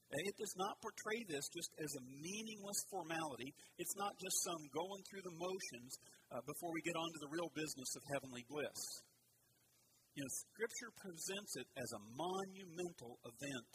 It 0.08 0.36
does 0.40 0.56
not 0.56 0.80
portray 0.80 1.20
this 1.28 1.44
just 1.52 1.68
as 1.84 1.92
a 1.92 2.06
meaningless 2.08 2.80
formality. 2.88 3.52
It's 3.76 3.96
not 4.00 4.16
just 4.16 4.40
some 4.40 4.64
going 4.72 5.02
through 5.04 5.20
the 5.20 5.36
motions 5.36 5.92
uh, 6.32 6.40
before 6.48 6.72
we 6.72 6.80
get 6.80 6.96
on 6.96 7.12
to 7.12 7.20
the 7.20 7.32
real 7.32 7.52
business 7.52 7.92
of 7.92 8.02
heavenly 8.08 8.44
bliss. 8.48 8.80
You 10.16 10.24
know, 10.24 10.32
Scripture 10.48 10.92
presents 10.96 11.60
it 11.60 11.68
as 11.76 11.92
a 11.92 12.04
monumental 12.16 13.20
event 13.22 13.72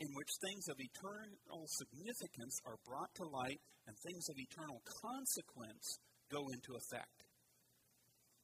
in 0.00 0.08
which 0.16 0.32
things 0.40 0.64
of 0.68 0.76
eternal 0.80 1.64
significance 1.64 2.56
are 2.68 2.80
brought 2.84 3.12
to 3.16 3.24
light 3.24 3.60
and 3.88 3.96
things 4.04 4.28
of 4.28 4.36
eternal 4.36 4.80
consequence 4.84 6.00
go 6.28 6.40
into 6.52 6.76
effect. 6.76 7.24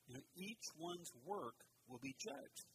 You 0.09 0.17
know, 0.17 0.27
each 0.37 0.67
one's 0.77 1.13
work 1.25 1.57
will 1.89 2.01
be 2.03 2.17
judged. 2.17 2.67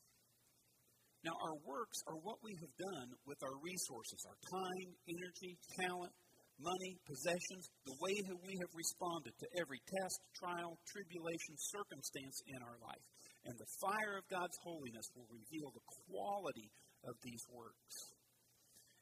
Now, 1.21 1.37
our 1.37 1.57
works 1.61 2.01
are 2.09 2.17
what 2.25 2.41
we 2.41 2.57
have 2.57 2.75
done 2.81 3.09
with 3.29 3.37
our 3.45 3.57
resources 3.61 4.25
our 4.25 4.39
time, 4.41 4.89
energy, 5.05 5.53
talent, 5.77 6.13
money, 6.57 6.97
possessions, 7.05 7.69
the 7.85 7.97
way 8.01 8.15
that 8.25 8.41
we 8.41 8.57
have 8.57 8.73
responded 8.73 9.33
to 9.37 9.47
every 9.61 9.81
test, 9.85 10.17
trial, 10.33 10.77
tribulation, 10.89 11.53
circumstance 11.57 12.37
in 12.49 12.59
our 12.65 12.77
life. 12.81 13.05
And 13.45 13.53
the 13.57 13.73
fire 13.81 14.17
of 14.17 14.25
God's 14.33 14.57
holiness 14.65 15.09
will 15.13 15.29
reveal 15.29 15.69
the 15.73 15.85
quality 16.09 16.69
of 17.05 17.17
these 17.21 17.41
works. 17.49 17.95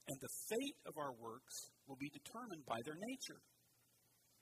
And 0.08 0.18
the 0.20 0.36
fate 0.48 0.80
of 0.88 0.96
our 1.00 1.16
works 1.20 1.56
will 1.88 2.00
be 2.00 2.12
determined 2.12 2.68
by 2.68 2.80
their 2.84 3.00
nature. 3.00 3.40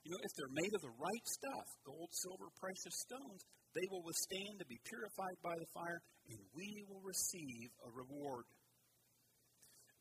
You 0.06 0.14
know, 0.14 0.22
if 0.22 0.32
they're 0.38 0.62
made 0.62 0.74
of 0.74 0.82
the 0.82 0.98
right 0.98 1.26
stuff, 1.26 1.66
gold, 1.84 2.10
silver, 2.14 2.48
precious 2.56 2.96
stones, 3.04 3.42
they 3.74 3.84
will 3.90 4.06
withstand 4.06 4.62
to 4.62 4.66
be 4.70 4.80
purified 4.86 5.38
by 5.44 5.52
the 5.58 5.68
fire, 5.74 6.00
and 6.28 6.38
we 6.54 6.84
will 6.88 7.00
receive 7.04 7.70
a 7.84 7.90
reward. 7.90 8.44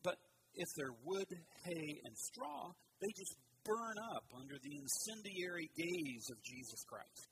But 0.04 0.18
if 0.56 0.68
they're 0.76 0.98
wood, 1.04 1.32
hay, 1.66 2.02
and 2.04 2.16
straw, 2.18 2.72
they 3.02 3.12
just 3.16 3.36
burn 3.64 3.98
up 4.16 4.26
under 4.36 4.56
the 4.62 4.76
incendiary 4.78 5.70
gaze 5.76 6.28
of 6.32 6.42
Jesus 6.44 6.84
Christ. 6.88 7.28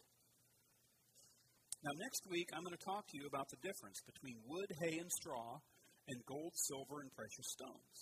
Now, 1.83 1.93
next 2.01 2.25
week, 2.29 2.49
I'm 2.51 2.63
going 2.63 2.75
to 2.75 2.85
talk 2.85 3.05
to 3.13 3.17
you 3.17 3.27
about 3.27 3.47
the 3.49 3.61
difference 3.61 4.01
between 4.09 4.41
wood, 4.47 4.69
hay, 4.81 4.97
and 4.97 5.11
straw, 5.11 5.61
and 6.07 6.17
gold, 6.25 6.53
silver, 6.55 7.01
and 7.01 7.13
precious 7.13 7.45
stones. 7.53 7.97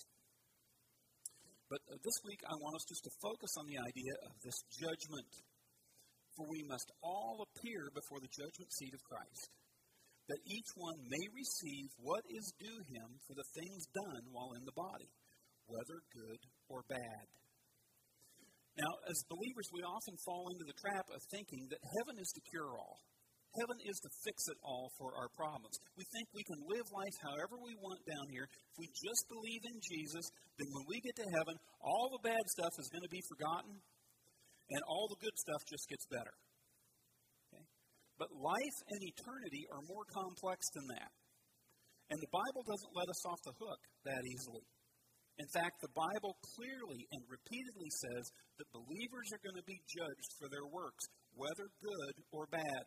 But 1.68 1.80
uh, 1.88 1.96
this 2.00 2.18
week, 2.24 2.40
I 2.48 2.54
want 2.60 2.76
us 2.76 2.84
just 2.88 3.04
to 3.04 3.12
focus 3.20 3.52
on 3.60 3.66
the 3.68 3.80
idea 3.80 4.14
of 4.24 4.32
this 4.40 4.56
judgment 4.72 5.28
for 6.36 6.46
we 6.50 6.62
must 6.66 6.90
all 7.02 7.46
appear 7.46 7.90
before 7.94 8.18
the 8.18 8.30
judgment 8.30 8.70
seat 8.74 8.94
of 8.94 9.02
Christ, 9.06 9.50
that 10.28 10.40
each 10.48 10.70
one 10.76 10.98
may 11.04 11.26
receive 11.36 11.88
what 12.00 12.24
is 12.30 12.56
due 12.56 12.80
him 12.88 13.08
for 13.28 13.34
the 13.36 13.48
things 13.52 13.84
done 13.92 14.24
while 14.32 14.56
in 14.56 14.64
the 14.64 14.76
body, 14.76 15.10
whether 15.68 16.00
good 16.12 16.40
or 16.68 16.80
bad. 16.88 17.24
Now, 18.74 18.92
as 19.06 19.30
believers, 19.30 19.70
we 19.70 19.86
often 19.86 20.16
fall 20.26 20.50
into 20.50 20.66
the 20.66 20.80
trap 20.80 21.06
of 21.14 21.22
thinking 21.30 21.70
that 21.70 21.92
heaven 22.00 22.18
is 22.18 22.32
the 22.34 22.42
cure 22.50 22.74
all. 22.74 22.98
Heaven 23.54 23.78
is 23.86 23.94
to 24.02 24.10
fix 24.26 24.50
it 24.50 24.58
all 24.66 24.90
for 24.98 25.14
our 25.14 25.30
problems. 25.38 25.78
We 25.94 26.02
think 26.10 26.26
we 26.34 26.42
can 26.42 26.58
live 26.66 26.90
life 26.90 27.14
however 27.22 27.54
we 27.62 27.78
want 27.78 28.02
down 28.02 28.26
here. 28.34 28.50
If 28.50 28.76
we 28.82 28.90
just 28.90 29.30
believe 29.30 29.62
in 29.62 29.78
Jesus, 29.78 30.26
then 30.58 30.66
when 30.74 30.90
we 30.90 30.98
get 30.98 31.14
to 31.22 31.28
heaven, 31.38 31.54
all 31.78 32.10
the 32.10 32.26
bad 32.26 32.42
stuff 32.50 32.74
is 32.82 32.90
going 32.90 33.06
to 33.06 33.14
be 33.14 33.22
forgotten 33.30 33.78
and 34.74 34.82
all 34.90 35.06
the 35.06 35.22
good 35.22 35.36
stuff 35.38 35.62
just 35.70 35.86
gets 35.86 36.06
better. 36.10 36.34
But 38.18 38.30
life 38.30 38.78
and 38.88 39.00
eternity 39.02 39.66
are 39.74 39.90
more 39.90 40.06
complex 40.06 40.62
than 40.74 40.86
that. 40.94 41.10
And 42.10 42.20
the 42.20 42.30
Bible 42.30 42.62
doesn't 42.62 42.94
let 42.94 43.08
us 43.08 43.22
off 43.26 43.42
the 43.42 43.58
hook 43.58 43.80
that 44.04 44.22
easily. 44.22 44.66
In 45.38 45.50
fact, 45.50 45.82
the 45.82 45.90
Bible 45.98 46.38
clearly 46.54 47.02
and 47.10 47.26
repeatedly 47.26 47.90
says 47.90 48.24
that 48.58 48.70
believers 48.70 49.34
are 49.34 49.42
going 49.42 49.58
to 49.58 49.66
be 49.66 49.82
judged 49.90 50.30
for 50.38 50.46
their 50.46 50.68
works, 50.70 51.02
whether 51.34 51.66
good 51.82 52.14
or 52.30 52.46
bad. 52.46 52.84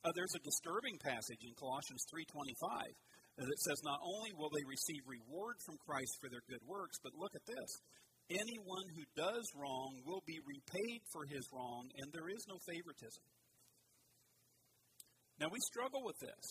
Uh, 0.00 0.14
there's 0.16 0.32
a 0.32 0.46
disturbing 0.48 0.96
passage 1.02 1.42
in 1.44 1.52
Colossians 1.60 2.06
3:25 2.08 2.96
that 3.36 3.60
says 3.68 3.84
not 3.84 4.00
only 4.00 4.32
will 4.32 4.48
they 4.48 4.64
receive 4.64 5.04
reward 5.04 5.60
from 5.60 5.76
Christ 5.84 6.16
for 6.22 6.32
their 6.32 6.46
good 6.48 6.64
works, 6.64 6.96
but 7.04 7.12
look 7.20 7.34
at 7.36 7.44
this. 7.44 7.70
Anyone 8.32 8.88
who 8.96 9.04
does 9.12 9.44
wrong 9.54 10.00
will 10.08 10.24
be 10.24 10.40
repaid 10.40 11.00
for 11.12 11.28
his 11.28 11.44
wrong, 11.52 11.84
and 12.00 12.08
there 12.16 12.32
is 12.32 12.42
no 12.48 12.56
favoritism. 12.64 13.22
Now, 15.36 15.52
we 15.52 15.60
struggle 15.68 16.00
with 16.00 16.16
this 16.16 16.46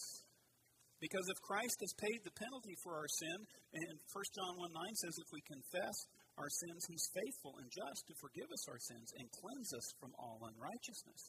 because 1.01 1.25
if 1.27 1.39
Christ 1.41 1.77
has 1.81 1.93
paid 1.97 2.21
the 2.21 2.37
penalty 2.37 2.75
for 2.85 2.95
our 2.95 3.09
sin, 3.19 3.37
and 3.73 3.97
1 3.97 4.37
John 4.37 4.53
1 4.57 4.71
9 4.71 5.01
says 5.01 5.15
if 5.17 5.29
we 5.33 5.41
confess 5.43 5.97
our 6.37 6.49
sins, 6.49 6.81
he's 6.87 7.09
faithful 7.13 7.57
and 7.57 7.69
just 7.71 8.01
to 8.07 8.13
forgive 8.21 8.49
us 8.49 8.63
our 8.69 8.79
sins 8.79 9.09
and 9.17 9.25
cleanse 9.41 9.71
us 9.73 9.87
from 9.99 10.11
all 10.21 10.39
unrighteousness. 10.45 11.21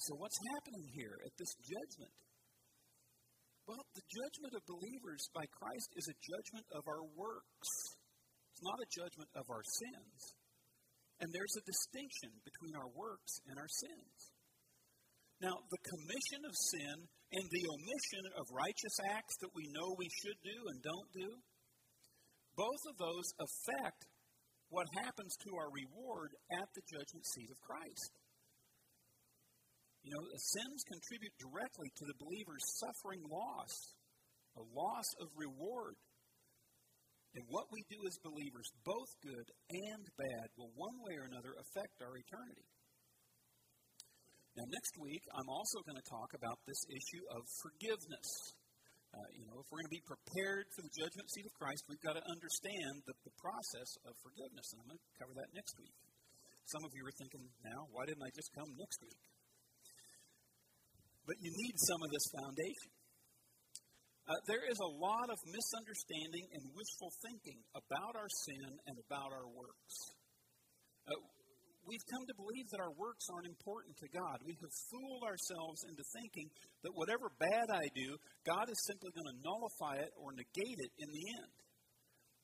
So, 0.00 0.16
what's 0.16 0.40
happening 0.54 0.86
here 0.92 1.16
at 1.24 1.34
this 1.36 1.52
judgment? 1.60 2.14
Well, 3.68 3.84
the 3.94 4.06
judgment 4.08 4.52
of 4.56 4.62
believers 4.66 5.22
by 5.36 5.44
Christ 5.46 5.88
is 5.94 6.08
a 6.08 6.20
judgment 6.24 6.66
of 6.74 6.82
our 6.88 7.04
works. 7.14 7.70
It's 8.50 8.64
not 8.64 8.80
a 8.80 8.92
judgment 8.92 9.30
of 9.36 9.46
our 9.46 9.62
sins. 9.62 10.18
And 11.20 11.28
there's 11.30 11.56
a 11.60 11.68
distinction 11.68 12.32
between 12.42 12.74
our 12.74 12.88
works 12.96 13.32
and 13.46 13.60
our 13.60 13.68
sins. 13.68 14.16
Now, 15.40 15.56
the 15.72 15.82
commission 15.88 16.44
of 16.44 16.52
sin 16.52 16.96
and 17.32 17.46
the 17.48 17.64
omission 17.72 18.24
of 18.36 18.44
righteous 18.52 18.96
acts 19.08 19.36
that 19.40 19.56
we 19.56 19.64
know 19.72 19.96
we 19.96 20.12
should 20.20 20.36
do 20.44 20.58
and 20.68 20.78
don't 20.84 21.10
do, 21.16 21.30
both 22.56 22.82
of 22.92 22.96
those 23.00 23.28
affect 23.40 24.04
what 24.68 24.86
happens 25.00 25.32
to 25.48 25.56
our 25.56 25.72
reward 25.72 26.30
at 26.52 26.68
the 26.76 26.84
judgment 26.84 27.24
seat 27.24 27.48
of 27.48 27.58
Christ. 27.64 28.12
You 30.04 30.12
know, 30.12 30.24
the 30.28 30.44
sins 30.60 30.80
contribute 30.84 31.36
directly 31.40 31.88
to 31.88 32.04
the 32.04 32.20
believer's 32.20 32.64
suffering 32.80 33.24
loss, 33.24 33.72
a 34.56 34.64
loss 34.76 35.08
of 35.20 35.28
reward 35.36 35.96
and 37.34 37.44
what 37.46 37.70
we 37.70 37.86
do 37.86 37.98
as 38.06 38.18
believers, 38.26 38.66
both 38.82 39.10
good 39.22 39.46
and 39.70 40.02
bad, 40.18 40.50
will 40.58 40.74
one 40.74 40.98
way 41.06 41.14
or 41.14 41.30
another 41.30 41.54
affect 41.62 42.02
our 42.02 42.18
eternity. 42.18 42.66
Now, 44.58 44.66
next 44.66 44.98
week, 44.98 45.22
I'm 45.30 45.46
also 45.46 45.78
going 45.86 45.98
to 45.98 46.08
talk 46.10 46.34
about 46.34 46.58
this 46.66 46.82
issue 46.90 47.22
of 47.30 47.46
forgiveness. 47.62 48.28
Uh, 49.14 49.28
you 49.34 49.46
know, 49.46 49.62
if 49.62 49.66
we're 49.70 49.82
going 49.82 49.90
to 49.90 49.98
be 49.98 50.06
prepared 50.06 50.66
for 50.74 50.82
the 50.82 50.94
judgment 50.94 51.26
seat 51.30 51.46
of 51.46 51.54
Christ, 51.54 51.86
we've 51.86 52.02
got 52.02 52.18
to 52.18 52.24
understand 52.26 53.02
the, 53.06 53.14
the 53.26 53.34
process 53.38 53.90
of 54.06 54.14
forgiveness. 54.22 54.66
And 54.74 54.82
I'm 54.82 54.88
going 54.90 54.98
to 54.98 55.18
cover 55.18 55.34
that 55.38 55.50
next 55.54 55.74
week. 55.78 55.94
Some 56.66 56.82
of 56.82 56.90
you 56.94 57.02
are 57.06 57.16
thinking 57.18 57.46
now, 57.66 57.90
why 57.94 58.06
didn't 58.06 58.22
I 58.22 58.30
just 58.34 58.50
come 58.54 58.70
next 58.78 58.98
week? 59.02 59.22
But 61.26 61.38
you 61.38 61.50
need 61.50 61.74
some 61.86 62.00
of 62.02 62.10
this 62.10 62.26
foundation. 62.34 62.90
Uh, 64.30 64.38
there 64.46 64.62
is 64.66 64.78
a 64.78 64.90
lot 64.98 65.26
of 65.26 65.38
misunderstanding 65.46 66.46
and 66.54 66.62
wishful 66.74 67.10
thinking 67.22 67.58
about 67.74 68.14
our 68.14 68.30
sin 68.46 68.70
and 68.86 68.96
about 69.02 69.30
our 69.34 69.46
works. 69.50 69.94
Uh, 71.06 71.18
we've 71.86 72.06
come 72.10 72.24
to 72.28 72.36
believe 72.36 72.68
that 72.70 72.80
our 72.80 72.94
works 72.96 73.26
aren't 73.32 73.48
important 73.48 73.96
to 74.00 74.08
God. 74.12 74.40
We 74.44 74.56
have 74.60 74.74
fooled 74.88 75.24
ourselves 75.24 75.84
into 75.88 76.04
thinking 76.14 76.48
that 76.84 76.92
whatever 76.94 77.32
bad 77.40 77.68
I 77.72 77.86
do, 77.96 78.16
God 78.44 78.68
is 78.68 78.78
simply 78.86 79.12
going 79.12 79.28
to 79.28 79.38
nullify 79.40 80.00
it 80.00 80.12
or 80.16 80.32
negate 80.32 80.80
it 80.80 80.92
in 81.00 81.08
the 81.08 81.24
end. 81.40 81.54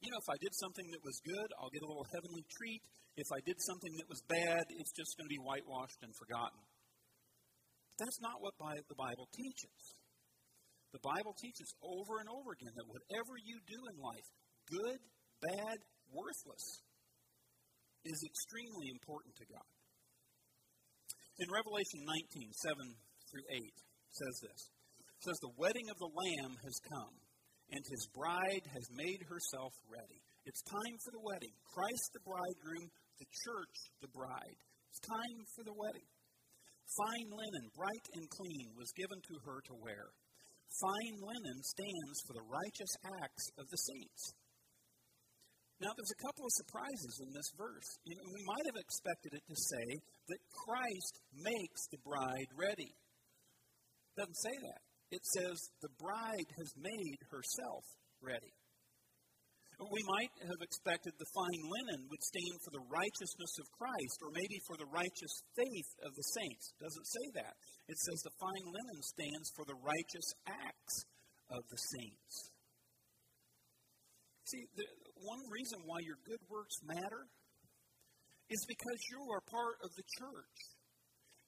You 0.04 0.12
know, 0.12 0.20
if 0.20 0.28
I 0.28 0.38
did 0.40 0.52
something 0.60 0.84
that 0.92 1.02
was 1.04 1.16
good, 1.24 1.48
I'll 1.56 1.72
get 1.72 1.80
a 1.80 1.88
little 1.88 2.06
heavenly 2.12 2.44
treat. 2.52 2.84
If 3.16 3.28
I 3.32 3.40
did 3.48 3.56
something 3.64 3.96
that 3.96 4.08
was 4.12 4.20
bad, 4.28 4.62
it's 4.76 4.92
just 4.92 5.16
going 5.16 5.24
to 5.24 5.32
be 5.32 5.40
whitewashed 5.40 6.04
and 6.04 6.12
forgotten. 6.20 6.60
But 7.88 8.04
that's 8.04 8.20
not 8.20 8.44
what 8.44 8.52
the 8.60 8.98
Bible 9.00 9.24
teaches. 9.32 9.80
The 10.92 11.00
Bible 11.00 11.32
teaches 11.40 11.72
over 11.80 12.20
and 12.20 12.28
over 12.28 12.52
again 12.52 12.76
that 12.76 12.88
whatever 12.88 13.40
you 13.40 13.56
do 13.64 13.80
in 13.88 13.96
life, 13.96 14.28
good, 14.68 15.00
bad, 15.40 15.76
worthless, 16.12 16.64
is 18.06 18.22
extremely 18.22 18.88
important 18.94 19.34
to 19.36 19.46
God. 19.50 19.70
In 21.42 21.52
Revelation 21.52 22.00
19, 22.06 22.48
7 22.48 23.28
through 23.28 23.46
8, 23.50 23.60
says 24.14 24.36
this. 24.40 24.60
It 25.02 25.22
says, 25.26 25.38
The 25.42 25.58
wedding 25.60 25.88
of 25.92 25.98
the 26.00 26.14
Lamb 26.14 26.54
has 26.62 26.76
come, 26.88 27.16
and 27.74 27.82
his 27.84 28.08
bride 28.14 28.64
has 28.72 28.86
made 28.96 29.20
herself 29.28 29.74
ready. 29.90 30.22
It's 30.46 30.62
time 30.64 30.96
for 31.04 31.12
the 31.12 31.26
wedding. 31.26 31.52
Christ 31.66 32.06
the 32.14 32.24
bridegroom, 32.24 32.86
the 33.18 33.28
church 33.44 33.76
the 34.00 34.12
bride. 34.14 34.60
It's 34.88 35.02
time 35.02 35.40
for 35.58 35.64
the 35.66 35.76
wedding. 35.76 36.08
Fine 36.86 37.28
linen, 37.34 37.66
bright 37.74 38.06
and 38.14 38.24
clean, 38.30 38.72
was 38.78 38.94
given 38.94 39.18
to 39.18 39.36
her 39.44 39.58
to 39.68 39.74
wear 39.82 40.14
Fine 40.80 41.16
linen 41.22 41.58
stands 41.62 42.18
for 42.26 42.34
the 42.34 42.48
righteous 42.50 42.92
acts 43.22 43.46
of 43.56 43.64
the 43.70 43.80
saints. 43.80 44.34
Now, 45.76 45.92
there's 45.92 46.16
a 46.16 46.24
couple 46.24 46.48
of 46.48 46.56
surprises 46.56 47.20
in 47.20 47.28
this 47.36 47.52
verse. 47.52 47.88
You 48.08 48.16
know, 48.16 48.24
we 48.32 48.44
might 48.48 48.64
have 48.64 48.80
expected 48.80 49.36
it 49.36 49.44
to 49.44 49.56
say 49.56 49.86
that 50.32 50.40
Christ 50.64 51.14
makes 51.36 51.84
the 51.92 52.00
bride 52.00 52.48
ready. 52.56 52.96
It 54.16 54.16
doesn't 54.16 54.40
say 54.40 54.56
that. 54.56 54.80
It 55.12 55.24
says 55.36 55.56
the 55.84 55.92
bride 56.00 56.48
has 56.56 56.72
made 56.80 57.20
herself 57.28 57.84
ready. 58.24 58.56
We 59.76 60.00
might 60.08 60.32
have 60.40 60.64
expected 60.64 61.12
the 61.20 61.28
fine 61.36 61.62
linen 61.68 62.08
would 62.08 62.24
stand 62.24 62.56
for 62.64 62.72
the 62.72 62.88
righteousness 62.88 63.60
of 63.60 63.68
Christ, 63.76 64.16
or 64.24 64.32
maybe 64.32 64.56
for 64.64 64.80
the 64.80 64.88
righteous 64.88 65.44
faith 65.52 65.90
of 66.00 66.16
the 66.16 66.26
saints. 66.32 66.72
It 66.72 66.80
doesn't 66.80 67.04
say 67.04 67.26
that. 67.44 67.52
It 67.84 67.98
says 68.00 68.24
the 68.24 68.40
fine 68.40 68.66
linen 68.72 68.98
stands 69.04 69.52
for 69.52 69.68
the 69.68 69.76
righteous 69.84 70.32
acts 70.48 71.04
of 71.52 71.60
the 71.68 71.76
saints. 71.76 72.34
See, 74.48 74.64
the, 74.80 74.86
one 75.22 75.42
reason 75.48 75.80
why 75.84 76.00
your 76.04 76.20
good 76.26 76.42
works 76.50 76.76
matter 76.84 77.24
is 78.50 78.62
because 78.68 79.00
you 79.10 79.20
are 79.32 79.42
part 79.50 79.76
of 79.82 79.90
the 79.96 80.06
church. 80.18 80.56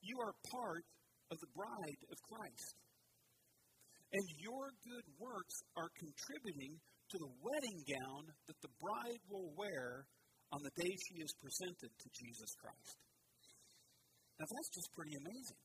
You 0.03 0.17
are 0.23 0.35
part 0.51 0.85
of 1.31 1.37
the 1.39 1.53
bride 1.55 2.03
of 2.11 2.19
Christ. 2.27 2.75
And 4.13 4.25
your 4.41 4.73
good 4.83 5.07
works 5.21 5.57
are 5.77 5.93
contributing 6.01 6.81
to 7.13 7.17
the 7.21 7.33
wedding 7.45 7.79
gown 7.85 8.25
that 8.49 8.61
the 8.65 8.73
bride 8.81 9.23
will 9.29 9.53
wear 9.57 10.09
on 10.53 10.61
the 10.65 10.73
day 10.81 10.93
she 11.09 11.21
is 11.21 11.33
presented 11.41 11.93
to 11.93 12.09
Jesus 12.17 12.57
Christ. 12.57 12.97
Now, 14.41 14.49
that's 14.49 14.73
just 14.73 14.89
pretty 14.97 15.13
amazing. 15.13 15.61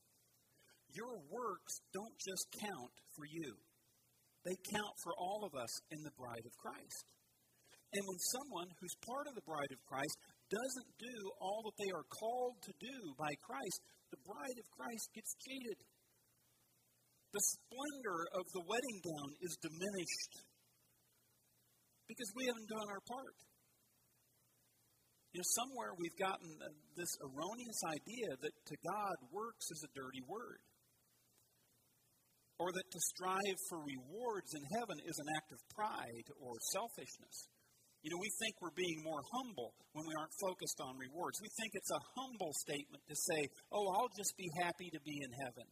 Your 0.92 1.16
works 1.32 1.80
don't 1.92 2.16
just 2.20 2.44
count 2.60 2.92
for 3.16 3.24
you, 3.24 3.56
they 4.44 4.56
count 4.70 4.94
for 5.02 5.14
all 5.16 5.44
of 5.44 5.54
us 5.56 5.72
in 5.90 6.02
the 6.04 6.12
bride 6.18 6.44
of 6.44 6.52
Christ. 6.60 7.13
And 7.94 8.02
when 8.10 8.18
someone 8.34 8.66
who's 8.82 9.06
part 9.06 9.30
of 9.30 9.38
the 9.38 9.46
bride 9.46 9.70
of 9.70 9.78
Christ 9.86 10.18
doesn't 10.50 10.90
do 10.98 11.16
all 11.38 11.62
that 11.62 11.78
they 11.78 11.94
are 11.94 12.02
called 12.10 12.58
to 12.66 12.74
do 12.82 13.14
by 13.14 13.30
Christ, 13.38 13.78
the 14.10 14.18
bride 14.26 14.58
of 14.58 14.66
Christ 14.74 15.14
gets 15.14 15.30
cheated. 15.38 15.78
The 17.30 17.44
splendor 17.54 18.20
of 18.34 18.44
the 18.50 18.66
wedding 18.66 18.98
gown 18.98 19.30
is 19.42 19.58
diminished 19.62 20.34
because 22.10 22.30
we 22.34 22.50
haven't 22.50 22.70
done 22.70 22.88
our 22.90 23.02
part. 23.06 23.38
You 25.34 25.42
know, 25.42 25.50
somewhere 25.58 25.94
we've 25.98 26.18
gotten 26.18 26.50
uh, 26.62 26.70
this 26.94 27.10
erroneous 27.22 27.80
idea 27.90 28.38
that 28.38 28.54
to 28.54 28.76
God 28.86 29.16
works 29.34 29.66
is 29.70 29.82
a 29.82 29.90
dirty 29.94 30.22
word. 30.30 30.62
Or 32.58 32.70
that 32.70 32.86
to 32.86 33.00
strive 33.14 33.58
for 33.66 33.82
rewards 33.82 34.54
in 34.54 34.62
heaven 34.78 34.94
is 35.02 35.18
an 35.18 35.30
act 35.34 35.50
of 35.50 35.58
pride 35.74 36.26
or 36.38 36.54
selfishness. 36.70 37.50
You 38.04 38.12
know, 38.12 38.20
we 38.20 38.28
think 38.36 38.60
we're 38.60 38.76
being 38.76 39.00
more 39.00 39.24
humble 39.32 39.72
when 39.96 40.04
we 40.04 40.12
aren't 40.12 40.36
focused 40.36 40.76
on 40.76 41.00
rewards. 41.00 41.40
We 41.40 41.48
think 41.56 41.72
it's 41.72 41.88
a 41.88 42.04
humble 42.12 42.52
statement 42.52 43.00
to 43.08 43.16
say, 43.16 43.48
oh, 43.72 43.96
I'll 43.96 44.12
just 44.12 44.36
be 44.36 44.52
happy 44.60 44.92
to 44.92 45.00
be 45.00 45.24
in 45.24 45.32
heaven. 45.40 45.64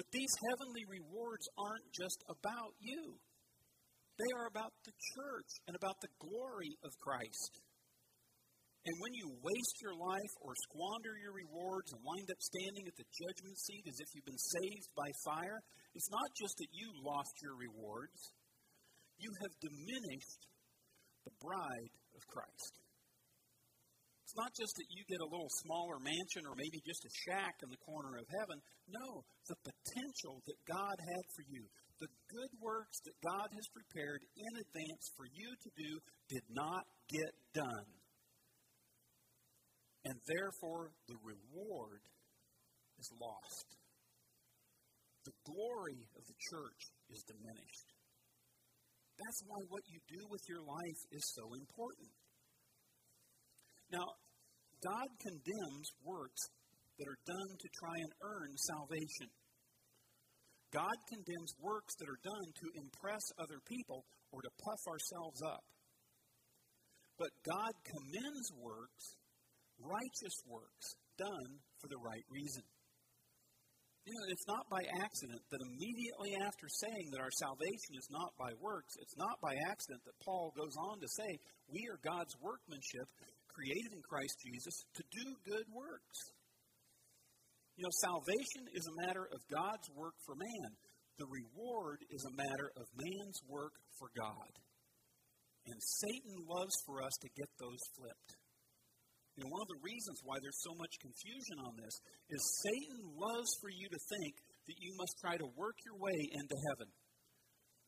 But 0.00 0.08
these 0.08 0.32
heavenly 0.48 0.88
rewards 0.88 1.44
aren't 1.60 1.84
just 1.92 2.24
about 2.32 2.72
you. 2.80 3.20
They 4.16 4.32
are 4.40 4.48
about 4.48 4.72
the 4.88 4.96
church 5.12 5.52
and 5.68 5.76
about 5.76 6.00
the 6.00 6.08
glory 6.16 6.72
of 6.80 6.96
Christ. 6.96 7.60
And 8.88 8.96
when 9.04 9.12
you 9.12 9.36
waste 9.44 9.84
your 9.84 9.92
life 9.92 10.32
or 10.40 10.56
squander 10.64 11.12
your 11.20 11.36
rewards 11.36 11.92
and 11.92 12.00
wind 12.00 12.32
up 12.32 12.40
standing 12.40 12.88
at 12.88 12.96
the 12.96 13.08
judgment 13.12 13.60
seat 13.60 13.84
as 13.84 14.00
if 14.00 14.08
you've 14.16 14.24
been 14.24 14.48
saved 14.56 14.88
by 14.96 15.12
fire, 15.28 15.60
it's 15.92 16.08
not 16.08 16.32
just 16.40 16.56
that 16.56 16.72
you 16.72 16.88
lost 17.04 17.36
your 17.44 17.60
rewards, 17.60 18.32
you 19.20 19.28
have 19.44 19.52
diminished 19.60 20.48
the 21.24 21.34
bride 21.40 21.92
of 22.16 22.22
Christ. 22.26 22.74
It's 24.30 24.38
not 24.38 24.54
just 24.54 24.78
that 24.78 24.86
you 24.94 25.02
get 25.10 25.18
a 25.18 25.26
little 25.26 25.50
smaller 25.66 25.98
mansion 25.98 26.46
or 26.46 26.54
maybe 26.54 26.78
just 26.86 27.02
a 27.02 27.12
shack 27.26 27.58
in 27.66 27.68
the 27.68 27.82
corner 27.82 28.14
of 28.14 28.30
heaven. 28.30 28.62
No, 28.86 29.26
the 29.50 29.58
potential 29.58 30.38
that 30.46 30.58
God 30.70 30.96
had 31.02 31.24
for 31.34 31.44
you, 31.50 31.66
the 31.98 32.06
good 32.30 32.52
works 32.62 32.94
that 33.10 33.18
God 33.26 33.50
has 33.50 33.66
prepared 33.74 34.22
in 34.38 34.52
advance 34.54 35.04
for 35.18 35.26
you 35.34 35.50
to 35.50 35.70
do 35.74 35.90
did 36.30 36.46
not 36.46 36.86
get 37.10 37.32
done. 37.58 37.90
And 40.06 40.14
therefore, 40.30 40.94
the 41.10 41.18
reward 41.26 42.00
is 43.02 43.10
lost. 43.18 43.68
The 45.26 45.34
glory 45.42 46.06
of 46.16 46.22
the 46.24 46.38
church 46.54 46.82
is 47.10 47.20
diminished. 47.26 47.88
That's 49.20 49.42
why 49.44 49.60
what 49.68 49.84
you 49.92 50.00
do 50.08 50.22
with 50.32 50.40
your 50.48 50.64
life 50.64 51.00
is 51.12 51.24
so 51.36 51.44
important. 51.52 52.08
Now, 53.92 54.08
God 54.80 55.08
condemns 55.20 55.88
works 56.00 56.40
that 56.96 57.04
are 57.04 57.22
done 57.28 57.50
to 57.52 57.68
try 57.76 57.96
and 58.00 58.12
earn 58.24 58.50
salvation. 58.56 59.28
God 60.72 60.96
condemns 61.12 61.52
works 61.60 61.92
that 61.98 62.08
are 62.08 62.22
done 62.24 62.48
to 62.48 62.66
impress 62.80 63.24
other 63.36 63.60
people 63.68 64.06
or 64.32 64.40
to 64.40 64.50
puff 64.64 64.82
ourselves 64.88 65.40
up. 65.42 65.64
But 67.18 67.32
God 67.44 67.72
commends 67.84 68.48
works, 68.56 69.04
righteous 69.76 70.36
works, 70.48 70.86
done 71.18 71.50
for 71.80 71.88
the 71.88 72.00
right 72.00 72.24
reason. 72.30 72.64
You 74.08 74.16
know, 74.16 74.26
it's 74.32 74.48
not 74.48 74.64
by 74.72 74.80
accident 75.04 75.44
that 75.52 75.60
immediately 75.60 76.32
after 76.40 76.66
saying 76.72 77.12
that 77.12 77.20
our 77.20 77.34
salvation 77.36 78.00
is 78.00 78.08
not 78.08 78.32
by 78.40 78.48
works, 78.56 78.96
it's 78.96 79.16
not 79.16 79.36
by 79.44 79.52
accident 79.68 80.00
that 80.08 80.24
Paul 80.24 80.52
goes 80.56 80.72
on 80.76 81.00
to 81.00 81.08
say, 81.20 81.30
We 81.68 81.84
are 81.92 82.00
God's 82.00 82.32
workmanship, 82.40 83.06
created 83.52 83.92
in 83.92 84.00
Christ 84.00 84.40
Jesus, 84.40 84.72
to 84.96 85.02
do 85.12 85.26
good 85.44 85.68
works. 85.68 86.18
You 87.76 87.84
know, 87.84 87.94
salvation 88.00 88.72
is 88.72 88.88
a 88.88 89.06
matter 89.06 89.28
of 89.28 89.40
God's 89.52 89.88
work 89.96 90.16
for 90.24 90.34
man. 90.34 90.70
The 91.20 91.28
reward 91.28 92.00
is 92.08 92.24
a 92.24 92.36
matter 92.36 92.72
of 92.80 92.88
man's 92.96 93.40
work 93.48 93.76
for 94.00 94.08
God. 94.16 94.52
And 95.68 95.76
Satan 95.76 96.40
loves 96.48 96.72
for 96.88 97.02
us 97.04 97.12
to 97.20 97.28
get 97.36 97.48
those 97.60 97.80
flipped. 97.96 98.39
You 99.38 99.46
know, 99.46 99.52
one 99.54 99.62
of 99.62 99.70
the 99.70 99.84
reasons 99.86 100.18
why 100.26 100.36
there's 100.42 100.60
so 100.60 100.74
much 100.74 101.00
confusion 101.00 101.58
on 101.62 101.72
this 101.78 101.94
is 102.28 102.60
Satan 102.66 102.98
loves 103.14 103.50
for 103.62 103.70
you 103.70 103.86
to 103.88 104.00
think 104.10 104.34
that 104.66 104.78
you 104.82 104.92
must 104.98 105.14
try 105.22 105.38
to 105.38 105.48
work 105.56 105.78
your 105.86 105.96
way 105.96 106.18
into 106.34 106.56
heaven 106.70 106.90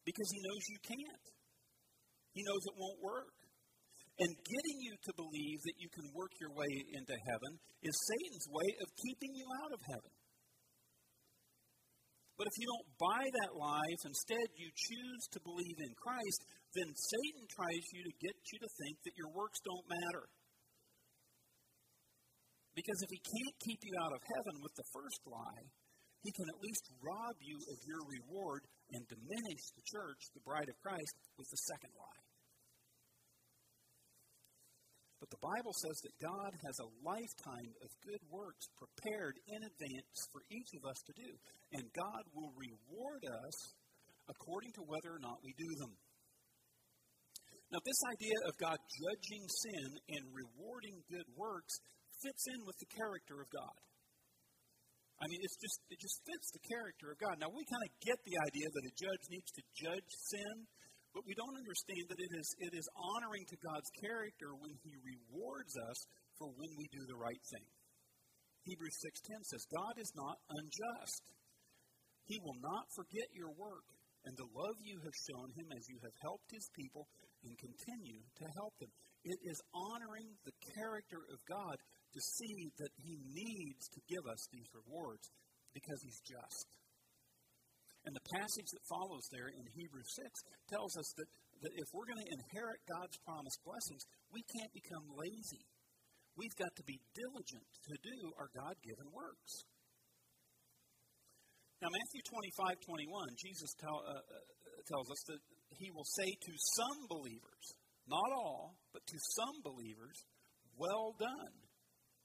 because 0.07 0.28
he 0.31 0.40
knows 0.42 0.62
you 0.70 0.81
can't. 0.87 1.26
He 2.33 2.42
knows 2.46 2.62
it 2.64 2.78
won't 2.78 3.02
work. 3.02 3.35
And 4.20 4.28
getting 4.28 4.78
you 4.85 4.94
to 5.09 5.12
believe 5.16 5.59
that 5.64 5.81
you 5.81 5.88
can 5.88 6.07
work 6.12 6.33
your 6.37 6.52
way 6.52 6.72
into 6.94 7.16
heaven 7.26 7.52
is 7.81 7.96
Satan's 7.96 8.46
way 8.48 8.68
of 8.85 8.88
keeping 9.00 9.33
you 9.35 9.46
out 9.64 9.72
of 9.72 9.81
heaven. 9.88 10.12
But 12.37 12.48
if 12.48 12.57
you 12.61 12.66
don't 12.68 12.90
buy 12.98 13.24
that 13.24 13.57
lie, 13.57 13.88
if 13.92 14.05
instead 14.09 14.46
you 14.57 14.68
choose 14.74 15.22
to 15.33 15.40
believe 15.46 15.78
in 15.78 15.92
Christ, 15.96 16.40
then 16.76 16.88
Satan 16.92 17.44
tries 17.48 17.85
you 17.92 18.02
to 18.05 18.14
get 18.20 18.37
you 18.52 18.59
to 18.61 18.70
think 18.81 18.96
that 19.05 19.16
your 19.16 19.31
works 19.33 19.61
don't 19.64 19.87
matter. 19.88 20.24
Because 22.74 22.98
if 23.04 23.11
he 23.12 23.20
can't 23.20 23.56
keep 23.68 23.80
you 23.85 23.94
out 24.00 24.16
of 24.16 24.22
heaven 24.24 24.56
with 24.64 24.74
the 24.76 24.88
first 24.96 25.20
lie, 25.28 25.64
he 26.24 26.32
can 26.32 26.48
at 26.48 26.62
least 26.62 26.87
rob 27.02 27.37
you 27.42 27.58
of 27.68 27.78
your 27.85 28.02
reward 28.06 28.62
and 28.94 29.02
diminish 29.11 29.64
the 29.74 29.85
church, 29.85 30.20
the 30.32 30.46
bride 30.46 30.70
of 30.70 30.78
Christ, 30.80 31.14
with 31.37 31.48
the 31.50 31.61
second 31.68 31.92
lie. 31.98 32.22
But 35.18 35.30
the 35.30 35.46
Bible 35.54 35.74
says 35.87 35.98
that 36.02 36.18
God 36.18 36.52
has 36.66 36.76
a 36.82 36.92
lifetime 37.06 37.72
of 37.78 38.02
good 38.02 38.22
works 38.26 38.66
prepared 38.74 39.38
in 39.46 39.61
advance 39.62 40.18
for 40.35 40.42
each 40.50 40.70
of 40.74 40.82
us 40.82 40.98
to 41.06 41.14
do. 41.14 41.30
And 41.78 41.87
God 41.94 42.22
will 42.35 42.50
reward 42.58 43.22
us 43.22 43.56
according 44.26 44.74
to 44.74 44.82
whether 44.82 45.14
or 45.14 45.22
not 45.22 45.38
we 45.46 45.54
do 45.54 45.70
them. 45.78 45.94
Now, 47.70 47.78
this 47.87 48.02
idea 48.11 48.38
of 48.50 48.58
God 48.58 48.76
judging 48.76 49.44
sin 49.48 49.88
and 50.11 50.22
rewarding 50.35 50.98
good 51.06 51.28
works 51.38 51.72
fits 52.22 52.46
in 52.54 52.64
with 52.64 52.78
the 52.78 52.90
character 52.94 53.42
of 53.42 53.48
God. 53.50 53.78
I 55.22 55.30
mean, 55.30 55.38
it's 55.42 55.58
just 55.58 55.78
it 55.90 55.98
just 56.02 56.18
fits 56.26 56.48
the 56.50 56.64
character 56.66 57.14
of 57.14 57.18
God. 57.18 57.38
Now 57.38 57.50
we 57.50 57.62
kind 57.66 57.85
of 57.87 57.92
get 58.02 58.18
the 58.26 58.37
idea 58.42 58.66
that 58.66 58.85
a 58.90 58.94
judge 58.94 59.24
needs 59.30 59.50
to 59.54 59.62
judge 59.74 60.08
sin 60.30 60.66
but 61.12 61.28
we 61.28 61.37
don't 61.37 61.61
understand 61.61 62.08
that 62.08 62.20
it 62.20 62.32
is, 62.32 62.48
it 62.58 62.72
is 62.72 62.88
honoring 62.96 63.44
to 63.52 63.56
God's 63.61 63.92
character 64.00 64.56
when 64.56 64.72
He 64.80 64.96
rewards 64.96 65.76
us 65.76 65.98
for 66.40 66.48
when 66.56 66.72
we 66.80 66.88
do 66.88 67.04
the 67.04 67.20
right 67.20 67.44
thing. 67.52 67.68
Hebrews 68.64 68.96
6.10 69.04 69.44
says, 69.44 69.62
God 69.76 69.94
is 70.00 70.12
not 70.16 70.40
unjust. 70.48 71.22
He 72.24 72.40
will 72.40 72.56
not 72.64 72.88
forget 72.96 73.28
your 73.37 73.52
work 73.61 73.85
and 74.24 74.32
the 74.38 74.48
love 74.54 74.78
you 74.80 75.02
have 75.02 75.24
shown 75.28 75.50
him 75.58 75.68
as 75.74 75.85
you 75.90 75.98
have 76.06 76.14
helped 76.22 76.46
his 76.48 76.70
people 76.78 77.11
and 77.42 77.58
continue 77.58 78.22
to 78.38 78.46
help 78.54 78.72
them. 78.78 78.92
It 79.26 79.40
is 79.50 79.58
honoring 79.74 80.30
the 80.46 80.54
character 80.78 81.26
of 81.26 81.42
God 81.50 81.74
to 82.12 82.20
see 82.20 82.70
that 82.79 82.92
he 83.01 83.16
needs 83.20 83.88
to 83.88 84.01
give 84.09 84.25
us 84.29 84.42
these 84.53 84.68
rewards 84.72 85.29
because 85.72 85.98
he's 86.05 86.20
just. 86.25 86.66
And 88.05 88.12
the 88.18 88.29
passage 88.35 88.70
that 88.75 88.90
follows 88.90 89.25
there 89.31 89.46
in 89.46 89.62
Hebrews 89.79 90.11
6 90.18 90.27
tells 90.66 90.92
us 90.98 91.09
that, 91.16 91.29
that 91.62 91.75
if 91.79 91.87
we're 91.94 92.11
going 92.11 92.18
to 92.18 92.35
inherit 92.35 92.83
God's 92.90 93.14
promised 93.22 93.62
blessings, 93.62 94.03
we 94.35 94.42
can't 94.59 94.75
become 94.75 95.07
lazy. 95.14 95.62
We've 96.35 96.59
got 96.59 96.75
to 96.75 96.85
be 96.88 96.98
diligent 97.14 97.68
to 97.87 97.94
do 98.03 98.18
our 98.40 98.51
God 98.51 98.75
given 98.83 99.07
works. 99.14 99.53
Now, 101.79 101.90
Matthew 101.90 102.22
25 102.27 102.79
21, 102.79 103.42
Jesus 103.42 103.70
tell, 103.79 103.98
uh, 104.07 104.14
uh, 104.14 104.83
tells 104.87 105.07
us 105.11 105.22
that 105.31 105.40
he 105.79 105.90
will 105.90 106.07
say 106.18 106.31
to 106.31 106.53
some 106.79 107.11
believers, 107.11 107.64
not 108.07 108.31
all, 108.35 108.79
but 108.90 109.03
to 109.07 109.18
some 109.38 109.62
believers, 109.62 110.14
Well 110.75 111.14
done, 111.18 111.55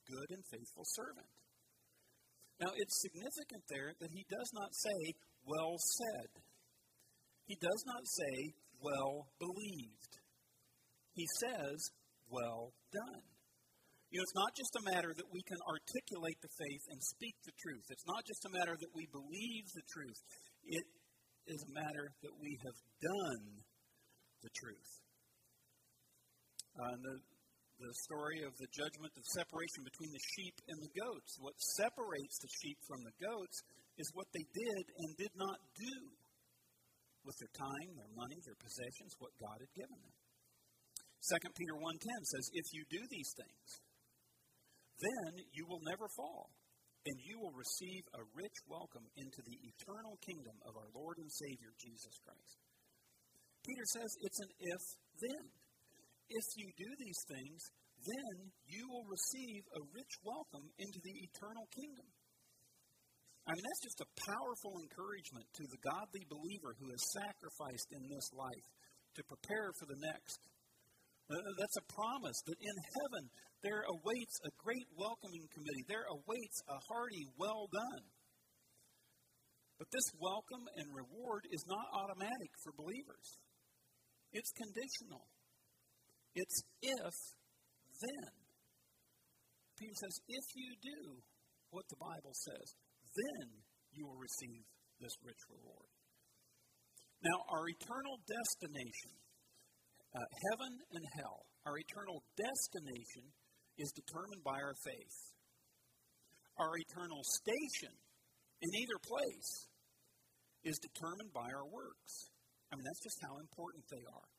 good 0.07 0.29
and 0.31 0.43
faithful 0.47 0.83
servant. 0.95 1.29
Now, 2.59 2.73
it's 2.73 3.05
significant 3.05 3.63
there 3.69 3.93
that 4.01 4.11
he 4.11 4.25
does 4.29 4.49
not 4.53 4.73
say, 4.73 5.13
Well 5.45 5.77
said. 5.77 6.31
He 7.45 7.55
does 7.61 7.83
not 7.85 8.03
say, 8.07 8.33
Well 8.81 9.29
believed. 9.37 10.13
He 11.13 11.27
says, 11.39 11.77
Well 12.29 12.73
done. 12.91 13.25
You 14.09 14.17
know, 14.19 14.23
it's 14.23 14.39
not 14.39 14.55
just 14.55 14.73
a 14.79 14.87
matter 14.87 15.11
that 15.11 15.29
we 15.35 15.43
can 15.43 15.59
articulate 15.67 16.39
the 16.39 16.53
faith 16.55 16.83
and 16.89 16.99
speak 17.03 17.35
the 17.43 17.57
truth. 17.59 17.83
It's 17.91 18.07
not 18.07 18.23
just 18.23 18.47
a 18.47 18.55
matter 18.55 18.73
that 18.79 18.95
we 18.95 19.05
believe 19.11 19.65
the 19.75 19.83
truth. 19.91 20.19
It 20.63 20.87
is 21.45 21.59
a 21.59 21.75
matter 21.75 22.15
that 22.23 22.35
we 22.39 22.55
have 22.63 22.79
done 23.03 23.43
the 24.41 24.51
truth. 24.55 24.91
Uh, 26.79 26.95
the, 27.03 27.13
the 27.77 27.93
story 28.09 28.41
of 28.41 28.57
the 28.57 28.69
judgment, 28.73 29.13
of 29.13 29.25
separation 29.37 29.85
between 29.85 30.09
the 30.09 30.25
sheep 30.33 30.55
and 30.65 30.77
the 30.81 30.93
goats. 30.97 31.37
What 31.37 31.53
separates 31.77 32.41
the 32.41 32.51
sheep 32.61 32.77
from 32.89 33.05
the 33.05 33.15
goats 33.21 33.57
is 34.01 34.09
what 34.17 34.29
they 34.33 34.45
did 34.49 34.83
and 34.97 35.09
did 35.17 35.33
not 35.37 35.57
do 35.77 35.95
with 37.21 37.37
their 37.37 37.53
time, 37.53 37.89
their 37.93 38.13
money, 38.17 38.39
their 38.45 38.57
possessions, 38.57 39.13
what 39.21 39.35
God 39.37 39.61
had 39.61 39.73
given 39.77 39.99
them. 39.99 40.15
2 41.27 41.53
Peter 41.53 41.75
1.10 41.77 42.01
says, 42.23 42.45
If 42.53 42.67
you 42.73 42.81
do 42.89 43.03
these 43.13 43.31
things, 43.35 43.67
then 44.97 45.31
you 45.53 45.69
will 45.69 45.83
never 45.85 46.09
fall, 46.17 46.49
and 47.05 47.15
you 47.21 47.37
will 47.37 47.53
receive 47.53 48.03
a 48.17 48.23
rich 48.33 48.57
welcome 48.65 49.05
into 49.19 49.41
the 49.45 49.57
eternal 49.69 50.17
kingdom 50.25 50.57
of 50.65 50.73
our 50.73 50.89
Lord 50.97 51.21
and 51.21 51.29
Savior 51.29 51.73
Jesus 51.77 52.15
Christ. 52.25 52.57
Peter 53.61 53.85
says 53.91 54.09
it's 54.23 54.39
an 54.41 54.51
if 54.57 54.81
then. 55.21 55.45
If 56.27 56.45
you 56.59 56.67
do 56.75 56.89
these 56.99 57.21
things, 57.31 57.61
then 58.03 58.51
you 58.67 58.83
will 58.91 59.07
receive 59.07 59.63
a 59.75 59.81
rich 59.95 60.13
welcome 60.23 60.67
into 60.77 60.99
the 60.99 61.15
eternal 61.23 61.67
kingdom. 61.71 62.07
I 63.47 63.55
mean, 63.55 63.63
that's 63.63 63.87
just 63.87 64.03
a 64.03 64.13
powerful 64.27 64.75
encouragement 64.83 65.47
to 65.55 65.65
the 65.71 65.79
godly 65.79 66.27
believer 66.27 66.75
who 66.75 66.91
has 66.91 67.03
sacrificed 67.15 67.89
in 67.95 68.03
this 68.11 68.27
life 68.35 68.67
to 69.15 69.23
prepare 69.23 69.71
for 69.79 69.87
the 69.87 69.99
next. 70.03 70.39
Uh, 71.31 71.39
that's 71.55 71.79
a 71.79 71.89
promise 71.95 72.39
that 72.43 72.59
in 72.59 72.75
heaven 72.75 73.23
there 73.63 73.87
awaits 73.87 74.35
a 74.43 74.51
great 74.59 74.87
welcoming 74.99 75.47
committee. 75.55 75.87
There 75.87 76.07
awaits 76.11 76.59
a 76.67 76.77
hearty, 76.91 77.23
well 77.39 77.71
done. 77.71 78.03
But 79.79 79.87
this 79.95 80.11
welcome 80.19 80.67
and 80.75 80.87
reward 80.91 81.47
is 81.47 81.63
not 81.71 81.87
automatic 81.95 82.51
for 82.63 82.75
believers, 82.75 83.39
it's 84.35 84.51
conditional. 84.59 85.23
It's 86.37 86.61
if, 86.85 87.17
then. 87.97 88.29
Peter 89.73 89.97
says, 89.97 90.15
if 90.29 90.45
you 90.53 90.69
do 90.85 91.01
what 91.73 91.85
the 91.89 91.97
Bible 91.97 92.33
says, 92.33 92.67
then 93.09 93.45
you 93.89 94.05
will 94.05 94.21
receive 94.21 94.61
this 95.01 95.17
rich 95.25 95.41
reward. 95.49 95.89
Now, 97.25 97.41
our 97.49 97.65
eternal 97.65 98.21
destination, 98.29 99.17
uh, 100.13 100.29
heaven 100.53 100.73
and 100.93 101.05
hell, 101.17 101.49
our 101.65 101.77
eternal 101.77 102.21
destination 102.37 103.33
is 103.81 103.89
determined 103.97 104.45
by 104.45 104.61
our 104.61 104.77
faith. 104.85 105.17
Our 106.61 106.77
eternal 106.77 107.21
station 107.41 107.93
in 108.61 108.69
either 108.77 108.97
place 109.01 109.69
is 110.63 110.77
determined 110.77 111.33
by 111.33 111.49
our 111.49 111.65
works. 111.65 112.29
I 112.69 112.77
mean, 112.77 112.85
that's 112.85 113.01
just 113.01 113.21
how 113.25 113.41
important 113.41 113.85
they 113.89 114.05
are. 114.05 114.29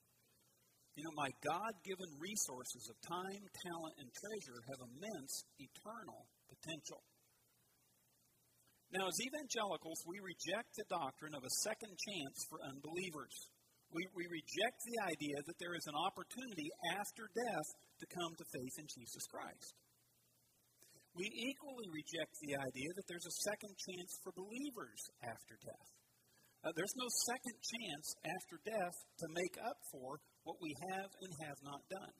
You 0.99 1.07
know, 1.07 1.15
my 1.15 1.31
God 1.47 1.79
given 1.87 2.11
resources 2.19 2.91
of 2.91 2.99
time, 3.07 3.39
talent, 3.39 3.95
and 4.03 4.11
treasure 4.11 4.59
have 4.67 4.83
immense 4.83 5.47
eternal 5.63 6.27
potential. 6.51 7.07
Now, 8.91 9.07
as 9.07 9.15
evangelicals, 9.23 10.03
we 10.11 10.19
reject 10.19 10.75
the 10.75 10.91
doctrine 10.91 11.39
of 11.39 11.47
a 11.47 11.59
second 11.63 11.95
chance 11.95 12.43
for 12.51 12.59
unbelievers. 12.67 13.31
We, 13.95 14.11
we 14.11 14.27
reject 14.27 14.79
the 14.91 14.99
idea 15.07 15.39
that 15.39 15.61
there 15.63 15.79
is 15.79 15.87
an 15.87 15.95
opportunity 15.95 16.67
after 16.99 17.31
death 17.31 17.69
to 18.03 18.07
come 18.11 18.35
to 18.35 18.51
faith 18.51 18.75
in 18.83 18.91
Jesus 18.91 19.23
Christ. 19.31 19.79
We 21.15 21.31
equally 21.31 21.95
reject 21.95 22.35
the 22.43 22.59
idea 22.59 22.91
that 22.99 23.07
there's 23.07 23.31
a 23.31 23.39
second 23.47 23.71
chance 23.87 24.19
for 24.27 24.35
believers 24.35 24.99
after 25.23 25.63
death. 25.63 25.91
Uh, 26.67 26.75
there's 26.75 26.99
no 26.99 27.07
second 27.31 27.55
chance 27.63 28.19
after 28.27 28.59
death 28.67 28.97
to 29.23 29.27
make 29.31 29.55
up 29.63 29.79
for 29.95 30.19
what 30.49 30.65
we 30.65 30.73
have 30.89 31.13
and 31.21 31.33
have 31.45 31.61
not 31.61 31.85
done. 31.93 32.17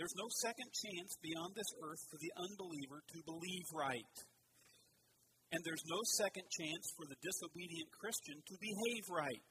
There's 0.00 0.16
no 0.16 0.32
second 0.40 0.72
chance 0.72 1.20
beyond 1.20 1.52
this 1.52 1.68
earth 1.84 2.00
for 2.08 2.16
the 2.16 2.32
unbeliever 2.40 3.04
to 3.04 3.28
believe 3.28 3.68
right. 3.76 4.16
And 5.52 5.60
there's 5.68 5.84
no 5.84 6.00
second 6.16 6.48
chance 6.48 6.88
for 6.96 7.04
the 7.04 7.20
disobedient 7.20 7.92
Christian 7.92 8.40
to 8.40 8.56
behave 8.56 9.04
right. 9.12 9.44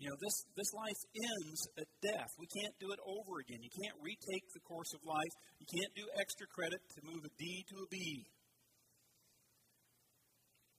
You 0.00 0.08
know, 0.08 0.16
this, 0.16 0.36
this 0.56 0.72
life 0.72 1.02
ends 1.10 1.60
at 1.76 1.90
death. 2.00 2.30
We 2.38 2.48
can't 2.48 2.76
do 2.78 2.94
it 2.94 3.02
over 3.02 3.42
again. 3.42 3.60
You 3.60 3.74
can't 3.82 3.98
retake 3.98 4.46
the 4.54 4.64
course 4.64 4.94
of 4.94 5.02
life. 5.04 5.34
You 5.58 5.68
can't 5.68 5.92
do 5.98 6.06
extra 6.16 6.46
credit 6.48 6.80
to 6.96 7.00
move 7.02 7.26
a 7.26 7.32
D 7.34 7.66
to 7.74 7.76
a 7.82 7.88
B. 7.90 7.98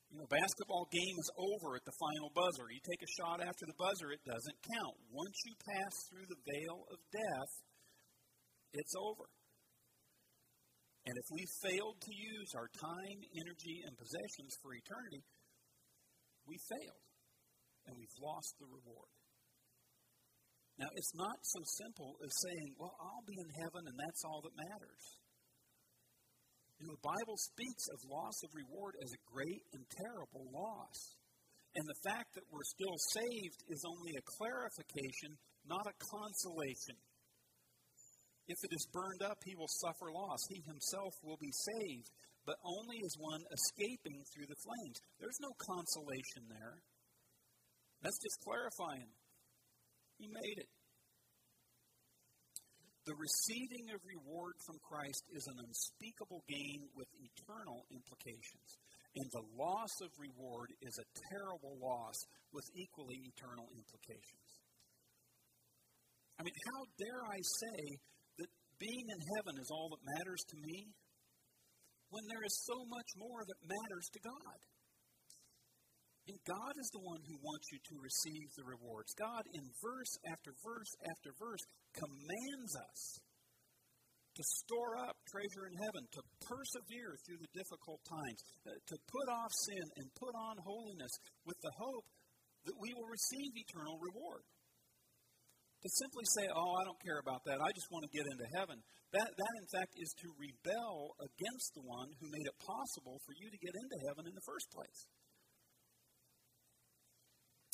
You 0.10 0.18
know, 0.18 0.30
basketball 0.30 0.90
game 0.90 1.18
is 1.22 1.30
over 1.38 1.78
at 1.78 1.86
the 1.86 1.94
final 2.02 2.34
buzzer. 2.34 2.66
You 2.74 2.82
take 2.82 3.06
a 3.06 3.16
shot 3.22 3.46
after 3.46 3.70
the 3.70 3.78
buzzer, 3.78 4.10
it 4.10 4.26
doesn't 4.26 4.60
count. 4.66 4.98
Once 5.14 5.38
you 5.46 5.54
pass 5.70 5.94
through 6.10 6.26
the 6.26 6.42
veil 6.50 6.78
of 6.90 6.98
death, 7.14 7.52
it's 8.74 8.96
over. 8.98 9.30
And 11.06 11.14
if 11.14 11.28
we 11.30 11.46
failed 11.62 11.98
to 12.02 12.14
use 12.14 12.50
our 12.58 12.70
time, 12.74 13.20
energy, 13.38 13.86
and 13.86 13.94
possessions 13.98 14.54
for 14.62 14.74
eternity, 14.74 15.22
we 16.46 16.58
failed 16.70 17.06
and 17.86 17.94
we've 17.98 18.20
lost 18.22 18.58
the 18.58 18.70
reward. 18.70 19.14
Now, 20.78 20.90
it's 20.96 21.14
not 21.14 21.38
so 21.44 21.62
simple 21.86 22.18
as 22.26 22.34
saying, 22.46 22.74
well, 22.82 22.96
I'll 22.98 23.26
be 23.30 23.38
in 23.38 23.50
heaven 23.62 23.84
and 23.86 23.98
that's 24.00 24.24
all 24.26 24.42
that 24.42 24.56
matters. 24.58 25.04
You 26.80 26.88
know, 26.88 26.96
the 26.96 27.12
Bible 27.12 27.36
speaks 27.36 27.86
of 27.92 28.08
loss 28.08 28.40
of 28.48 28.56
reward 28.56 28.96
as 29.04 29.12
a 29.12 29.26
great 29.28 29.64
and 29.76 29.84
terrible 30.00 30.48
loss. 30.48 30.98
And 31.76 31.84
the 31.86 32.02
fact 32.08 32.34
that 32.40 32.48
we're 32.48 32.72
still 32.72 32.98
saved 33.20 33.60
is 33.68 33.84
only 33.84 34.16
a 34.16 34.28
clarification, 34.40 35.36
not 35.68 35.86
a 35.86 36.00
consolation. 36.00 36.98
If 38.48 38.58
it 38.64 38.74
is 38.74 38.90
burned 38.96 39.22
up, 39.22 39.38
he 39.46 39.54
will 39.60 39.70
suffer 39.84 40.10
loss. 40.10 40.42
He 40.50 40.64
himself 40.66 41.14
will 41.22 41.38
be 41.38 41.52
saved, 41.52 42.10
but 42.48 42.58
only 42.66 42.98
as 43.06 43.14
one 43.20 43.44
escaping 43.52 44.24
through 44.34 44.50
the 44.50 44.64
flames. 44.64 44.98
There's 45.20 45.38
no 45.44 45.54
consolation 45.60 46.50
there. 46.50 46.82
That's 48.02 48.18
just 48.24 48.40
clarifying. 48.42 49.12
He 50.18 50.32
made 50.32 50.58
it. 50.64 50.72
The 53.08 53.16
receiving 53.16 53.90
of 53.96 54.00
reward 54.04 54.56
from 54.68 54.78
Christ 54.84 55.24
is 55.32 55.46
an 55.48 55.58
unspeakable 55.64 56.44
gain 56.48 56.90
with 56.94 57.08
eternal 57.16 57.88
implications. 57.90 58.70
And 59.16 59.28
the 59.34 59.48
loss 59.58 59.94
of 60.06 60.12
reward 60.20 60.70
is 60.82 60.96
a 61.00 61.12
terrible 61.34 61.80
loss 61.82 62.18
with 62.54 62.66
equally 62.76 63.18
eternal 63.34 63.66
implications. 63.74 64.48
I 66.38 66.44
mean, 66.44 66.56
how 66.72 66.82
dare 66.96 67.24
I 67.28 67.40
say 67.42 67.80
that 68.40 68.52
being 68.80 69.08
in 69.12 69.20
heaven 69.36 69.60
is 69.60 69.70
all 69.74 69.92
that 69.92 70.04
matters 70.16 70.40
to 70.40 70.58
me 70.62 70.94
when 72.10 72.24
there 72.32 72.46
is 72.46 72.56
so 72.64 72.78
much 72.88 73.10
more 73.18 73.42
that 73.44 73.60
matters 73.66 74.08
to 74.14 74.20
God? 74.24 74.60
And 76.30 76.38
God 76.46 76.76
is 76.78 76.90
the 76.94 77.02
one 77.02 77.26
who 77.26 77.42
wants 77.42 77.74
you 77.74 77.82
to 77.82 77.96
receive 78.06 78.48
the 78.54 78.70
rewards. 78.70 79.10
God, 79.18 79.42
in 79.50 79.66
verse 79.82 80.14
after 80.30 80.54
verse 80.62 80.94
after 81.10 81.34
verse, 81.42 81.64
commands 81.98 82.49
us 82.76 83.20
to 84.40 84.44
store 84.64 84.96
up 84.96 85.20
treasure 85.28 85.68
in 85.68 85.76
heaven, 85.76 86.08
to 86.16 86.24
persevere 86.48 87.20
through 87.28 87.44
the 87.44 87.52
difficult 87.52 88.00
times, 88.08 88.40
uh, 88.64 88.72
to 88.88 88.96
put 89.12 89.28
off 89.28 89.52
sin 89.68 89.84
and 90.00 90.08
put 90.16 90.32
on 90.32 90.56
holiness 90.64 91.12
with 91.44 91.60
the 91.60 91.76
hope 91.76 92.08
that 92.64 92.78
we 92.80 92.96
will 92.96 93.12
receive 93.12 93.52
eternal 93.52 94.00
reward. 94.00 94.48
To 95.84 95.90
simply 95.92 96.28
say, 96.40 96.48
oh, 96.52 96.72
I 96.80 96.84
don't 96.88 97.04
care 97.04 97.20
about 97.20 97.44
that, 97.52 97.60
I 97.60 97.72
just 97.76 97.92
want 97.92 98.08
to 98.08 98.12
get 98.16 98.28
into 98.28 98.48
heaven, 98.56 98.80
that, 99.12 99.28
that 99.28 99.54
in 99.60 99.68
fact 99.76 99.92
is 100.00 100.12
to 100.24 100.28
rebel 100.40 101.20
against 101.20 101.76
the 101.76 101.84
one 101.84 102.08
who 102.20 102.32
made 102.32 102.48
it 102.48 102.58
possible 102.64 103.20
for 103.28 103.34
you 103.36 103.48
to 103.52 103.60
get 103.60 103.76
into 103.76 103.98
heaven 104.08 104.24
in 104.24 104.36
the 104.36 104.46
first 104.48 104.72
place. 104.72 105.00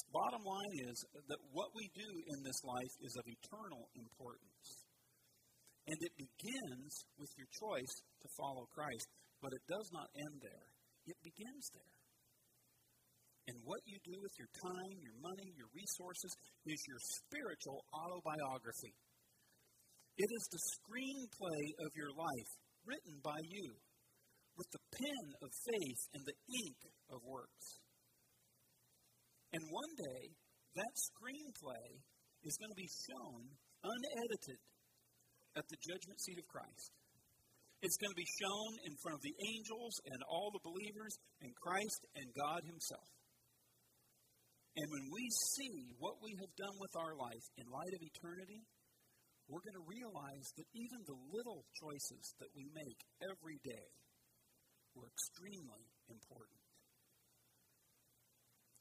bottom 0.10 0.41
line 0.47 0.73
is 0.88 0.97
that 1.27 1.41
what 1.51 1.69
we 1.75 1.91
do 1.91 2.10
in 2.31 2.39
this 2.41 2.63
life 2.63 2.93
is 3.03 3.13
of 3.19 3.25
eternal 3.27 3.91
importance. 3.99 4.54
And 5.85 5.97
it 6.01 6.13
begins 6.17 6.93
with 7.17 7.29
your 7.37 7.49
choice 7.61 7.95
to 8.21 8.27
follow 8.41 8.65
Christ, 8.73 9.07
but 9.41 9.53
it 9.53 9.61
does 9.69 9.89
not 9.93 10.09
end 10.17 10.41
there. 10.41 10.67
It 11.05 11.17
begins 11.21 11.65
there. 11.77 11.97
And 13.45 13.61
what 13.61 13.85
you 13.85 14.01
do 14.01 14.17
with 14.17 14.33
your 14.41 14.49
time, 14.57 14.97
your 15.05 15.21
money, 15.21 15.53
your 15.53 15.69
resources 15.69 16.33
is 16.65 16.81
your 16.89 16.97
spiritual 17.21 17.85
autobiography. 17.93 18.97
It 20.17 20.29
is 20.33 20.45
the 20.49 20.63
screenplay 20.73 21.63
of 21.85 21.91
your 21.93 22.09
life, 22.17 22.51
written 22.81 23.21
by 23.21 23.37
you, 23.45 23.77
with 24.57 24.69
the 24.73 24.81
pen 24.97 25.25
of 25.45 25.49
faith 25.53 26.01
and 26.17 26.23
the 26.25 26.39
ink 26.65 26.79
of 27.13 27.21
works. 27.21 27.85
And 29.53 29.61
one 29.69 29.93
day, 29.93 30.23
that 30.81 30.93
screenplay 31.13 31.87
is 32.41 32.57
going 32.57 32.73
to 32.73 32.81
be 32.81 32.89
shown 32.89 33.41
unedited 33.85 34.59
at 35.55 35.65
the 35.71 35.79
judgment 35.79 36.19
seat 36.19 36.39
of 36.39 36.47
Christ. 36.51 36.91
It's 37.81 37.99
going 37.99 38.11
to 38.11 38.21
be 38.21 38.37
shown 38.39 38.71
in 38.87 38.93
front 39.03 39.19
of 39.19 39.23
the 39.23 39.35
angels 39.35 39.93
and 40.09 40.19
all 40.27 40.49
the 40.51 40.63
believers 40.63 41.13
and 41.43 41.51
Christ 41.59 42.01
and 42.15 42.27
God 42.33 42.61
Himself. 42.65 43.09
And 44.75 44.87
when 44.91 45.07
we 45.07 45.23
see 45.55 45.95
what 45.99 46.19
we 46.19 46.35
have 46.35 46.51
done 46.59 46.75
with 46.81 46.91
our 46.99 47.15
life 47.15 47.45
in 47.55 47.65
light 47.71 47.93
of 47.95 48.03
eternity, 48.03 48.67
we're 49.47 49.63
going 49.63 49.79
to 49.79 49.87
realize 49.87 50.47
that 50.57 50.67
even 50.73 50.99
the 51.05 51.19
little 51.31 51.63
choices 51.77 52.33
that 52.41 52.51
we 52.57 52.67
make 52.73 52.99
every 53.21 53.61
day 53.63 53.87
were 54.97 55.07
extremely 55.07 55.85
important. 56.09 56.64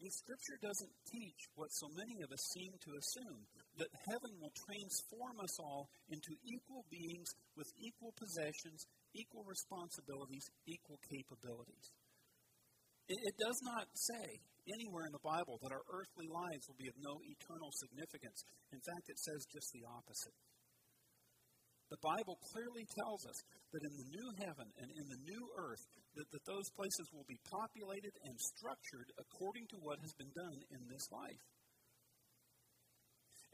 And 0.04 0.12
Scripture 0.12 0.60
doesn't 0.60 0.92
teach 1.08 1.48
what 1.56 1.72
so 1.72 1.88
many 1.96 2.20
of 2.20 2.28
us 2.28 2.52
seem 2.52 2.76
to 2.76 2.92
assume 2.92 3.40
that 3.80 3.88
heaven 4.04 4.36
will 4.36 4.52
transform 4.52 5.40
us 5.40 5.56
all 5.56 5.88
into 6.12 6.36
equal 6.44 6.84
beings 6.92 7.32
with 7.56 7.72
equal 7.80 8.12
possessions, 8.12 8.84
equal 9.16 9.48
responsibilities, 9.48 10.44
equal 10.68 11.00
capabilities. 11.08 11.88
It, 13.08 13.16
it 13.16 13.36
does 13.40 13.56
not 13.64 13.88
say 13.96 14.44
anywhere 14.76 15.08
in 15.08 15.16
the 15.16 15.24
Bible 15.24 15.56
that 15.64 15.72
our 15.72 15.88
earthly 15.88 16.28
lives 16.28 16.68
will 16.68 16.76
be 16.76 16.92
of 16.92 17.00
no 17.00 17.24
eternal 17.24 17.72
significance. 17.72 18.44
In 18.76 18.84
fact, 18.84 19.08
it 19.08 19.16
says 19.16 19.48
just 19.48 19.72
the 19.72 19.88
opposite. 19.88 20.36
The 21.92 22.00
Bible 22.00 22.40
clearly 22.52 22.88
tells 22.96 23.22
us 23.28 23.38
that 23.72 23.84
in 23.84 23.94
the 23.94 24.08
new 24.08 24.28
heaven 24.40 24.68
and 24.80 24.88
in 24.88 25.06
the 25.08 25.20
new 25.26 25.44
earth, 25.60 25.84
that, 26.16 26.28
that 26.32 26.46
those 26.48 26.68
places 26.78 27.06
will 27.12 27.26
be 27.28 27.38
populated 27.50 28.14
and 28.24 28.34
structured 28.38 29.08
according 29.20 29.68
to 29.74 29.78
what 29.82 30.00
has 30.00 30.14
been 30.16 30.32
done 30.32 30.58
in 30.72 30.82
this 30.88 31.06
life. 31.12 31.44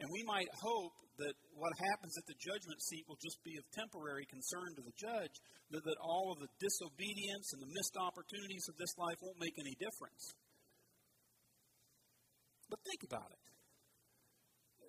And 0.01 0.09
we 0.09 0.25
might 0.25 0.49
hope 0.57 0.97
that 1.21 1.37
what 1.53 1.77
happens 1.77 2.17
at 2.17 2.25
the 2.25 2.39
judgment 2.41 2.81
seat 2.81 3.05
will 3.05 3.21
just 3.21 3.37
be 3.45 3.53
of 3.61 3.65
temporary 3.77 4.25
concern 4.33 4.73
to 4.73 4.83
the 4.85 4.97
judge, 4.97 5.35
that, 5.77 5.85
that 5.85 6.01
all 6.01 6.33
of 6.33 6.41
the 6.41 6.49
disobedience 6.57 7.53
and 7.53 7.61
the 7.61 7.73
missed 7.77 7.97
opportunities 8.01 8.65
of 8.73 8.81
this 8.81 8.97
life 8.97 9.21
won't 9.21 9.37
make 9.37 9.53
any 9.61 9.77
difference. 9.77 10.25
But 12.73 12.81
think 12.89 13.05
about 13.05 13.29
it. 13.29 13.45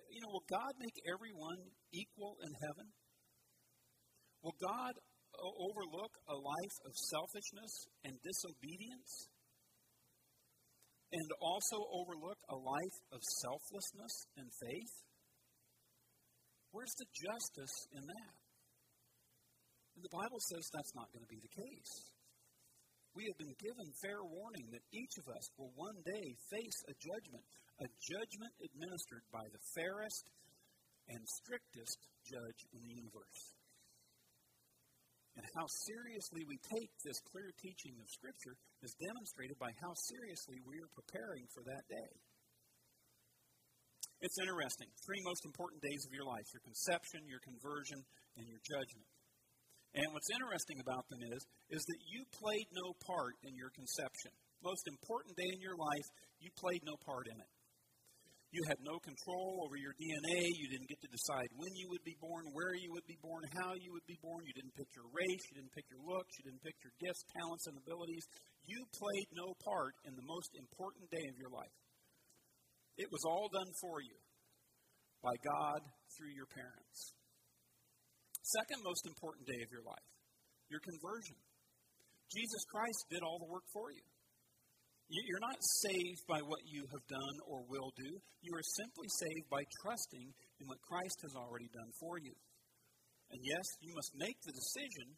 You 0.08 0.20
know, 0.24 0.32
will 0.32 0.48
God 0.48 0.72
make 0.80 0.96
everyone 1.04 1.60
equal 1.92 2.40
in 2.40 2.52
heaven? 2.56 2.88
Will 4.42 4.58
God 4.58 4.94
uh, 4.98 5.38
overlook 5.38 6.12
a 6.26 6.34
life 6.34 6.76
of 6.82 6.92
selfishness 7.14 7.72
and 8.02 8.14
disobedience? 8.26 9.30
And 11.12 11.28
also 11.38 11.76
overlook 11.92 12.40
a 12.50 12.58
life 12.58 12.98
of 13.12 13.20
selflessness 13.22 14.14
and 14.36 14.48
faith? 14.58 14.94
Where's 16.72 16.96
the 16.98 17.06
justice 17.12 17.76
in 17.94 18.02
that? 18.02 18.34
And 19.94 20.02
the 20.02 20.16
Bible 20.16 20.40
says 20.50 20.64
that's 20.72 20.96
not 20.96 21.12
going 21.12 21.22
to 21.22 21.30
be 21.30 21.38
the 21.38 21.52
case. 21.52 21.92
We 23.12 23.28
have 23.28 23.36
been 23.36 23.52
given 23.60 23.86
fair 24.00 24.24
warning 24.24 24.72
that 24.72 24.88
each 24.88 25.20
of 25.20 25.28
us 25.36 25.44
will 25.60 25.68
one 25.76 26.00
day 26.00 26.26
face 26.48 26.78
a 26.88 26.96
judgment, 26.96 27.44
a 27.76 27.88
judgment 28.00 28.54
administered 28.64 29.24
by 29.28 29.44
the 29.52 29.60
fairest 29.76 30.24
and 31.12 31.20
strictest 31.44 32.00
judge 32.24 32.60
in 32.72 32.80
the 32.88 32.94
universe. 33.04 33.61
And 35.36 35.48
how 35.56 35.64
seriously 35.88 36.44
we 36.44 36.60
take 36.60 36.92
this 37.00 37.16
clear 37.32 37.48
teaching 37.56 37.96
of 37.96 38.06
Scripture 38.12 38.52
is 38.84 38.92
demonstrated 39.00 39.56
by 39.56 39.72
how 39.80 39.96
seriously 40.12 40.60
we 40.68 40.76
are 40.76 40.92
preparing 40.92 41.48
for 41.56 41.64
that 41.64 41.84
day. 41.88 42.12
It's 44.20 44.38
interesting. 44.38 44.86
Three 45.02 45.18
most 45.24 45.42
important 45.48 45.82
days 45.82 46.04
of 46.06 46.12
your 46.12 46.28
life 46.28 46.46
your 46.52 46.62
conception, 46.62 47.26
your 47.26 47.42
conversion, 47.42 48.04
and 48.36 48.44
your 48.46 48.60
judgment. 48.62 49.08
And 49.92 50.08
what's 50.12 50.32
interesting 50.32 50.80
about 50.80 51.04
them 51.08 51.20
is, 51.32 51.40
is 51.68 51.82
that 51.84 52.00
you 52.08 52.24
played 52.32 52.68
no 52.72 52.96
part 53.04 53.36
in 53.44 53.52
your 53.56 53.68
conception. 53.76 54.32
Most 54.64 54.88
important 54.88 55.36
day 55.36 55.50
in 55.52 55.60
your 55.60 55.76
life, 55.76 56.08
you 56.40 56.48
played 56.56 56.80
no 56.84 56.96
part 57.04 57.28
in 57.28 57.36
it. 57.36 57.50
You 58.52 58.60
had 58.68 58.84
no 58.84 59.00
control 59.00 59.64
over 59.64 59.80
your 59.80 59.96
DNA. 59.96 60.44
You 60.60 60.68
didn't 60.68 60.92
get 60.92 61.00
to 61.00 61.08
decide 61.08 61.48
when 61.56 61.72
you 61.72 61.88
would 61.88 62.04
be 62.04 62.20
born, 62.20 62.44
where 62.52 62.76
you 62.76 62.92
would 62.92 63.08
be 63.08 63.16
born, 63.24 63.48
how 63.56 63.72
you 63.80 63.96
would 63.96 64.04
be 64.04 64.20
born. 64.20 64.44
You 64.44 64.52
didn't 64.52 64.76
pick 64.76 64.92
your 64.92 65.08
race. 65.08 65.42
You 65.48 65.56
didn't 65.56 65.72
pick 65.72 65.88
your 65.88 66.04
looks. 66.04 66.36
You 66.36 66.52
didn't 66.52 66.60
pick 66.60 66.76
your 66.84 66.92
gifts, 67.00 67.24
talents, 67.32 67.64
and 67.64 67.80
abilities. 67.80 68.28
You 68.68 68.84
played 68.92 69.28
no 69.32 69.56
part 69.64 69.96
in 70.04 70.12
the 70.12 70.26
most 70.28 70.52
important 70.52 71.08
day 71.08 71.24
of 71.32 71.40
your 71.40 71.48
life. 71.48 71.72
It 73.00 73.08
was 73.08 73.24
all 73.24 73.48
done 73.48 73.72
for 73.80 74.04
you 74.04 74.20
by 75.24 75.32
God 75.40 75.80
through 76.12 76.36
your 76.36 76.50
parents. 76.52 77.16
Second 78.44 78.84
most 78.84 79.08
important 79.08 79.48
day 79.48 79.64
of 79.64 79.72
your 79.72 79.86
life, 79.86 80.12
your 80.68 80.84
conversion. 80.84 81.40
Jesus 82.28 82.62
Christ 82.68 83.00
did 83.08 83.24
all 83.24 83.40
the 83.40 83.48
work 83.48 83.64
for 83.72 83.88
you. 83.96 84.04
You're 85.12 85.44
not 85.44 85.60
saved 85.84 86.24
by 86.24 86.40
what 86.40 86.64
you 86.64 86.88
have 86.88 87.04
done 87.04 87.36
or 87.44 87.68
will 87.68 87.92
do. 88.00 88.16
You 88.40 88.56
are 88.56 88.64
simply 88.80 89.12
saved 89.20 89.44
by 89.52 89.60
trusting 89.84 90.24
in 90.24 90.64
what 90.64 90.80
Christ 90.80 91.20
has 91.28 91.36
already 91.36 91.68
done 91.68 91.92
for 92.00 92.16
you. 92.16 92.32
And 93.28 93.40
yes, 93.44 93.66
you 93.84 93.92
must 93.92 94.16
make 94.16 94.40
the 94.40 94.56
decision 94.56 95.12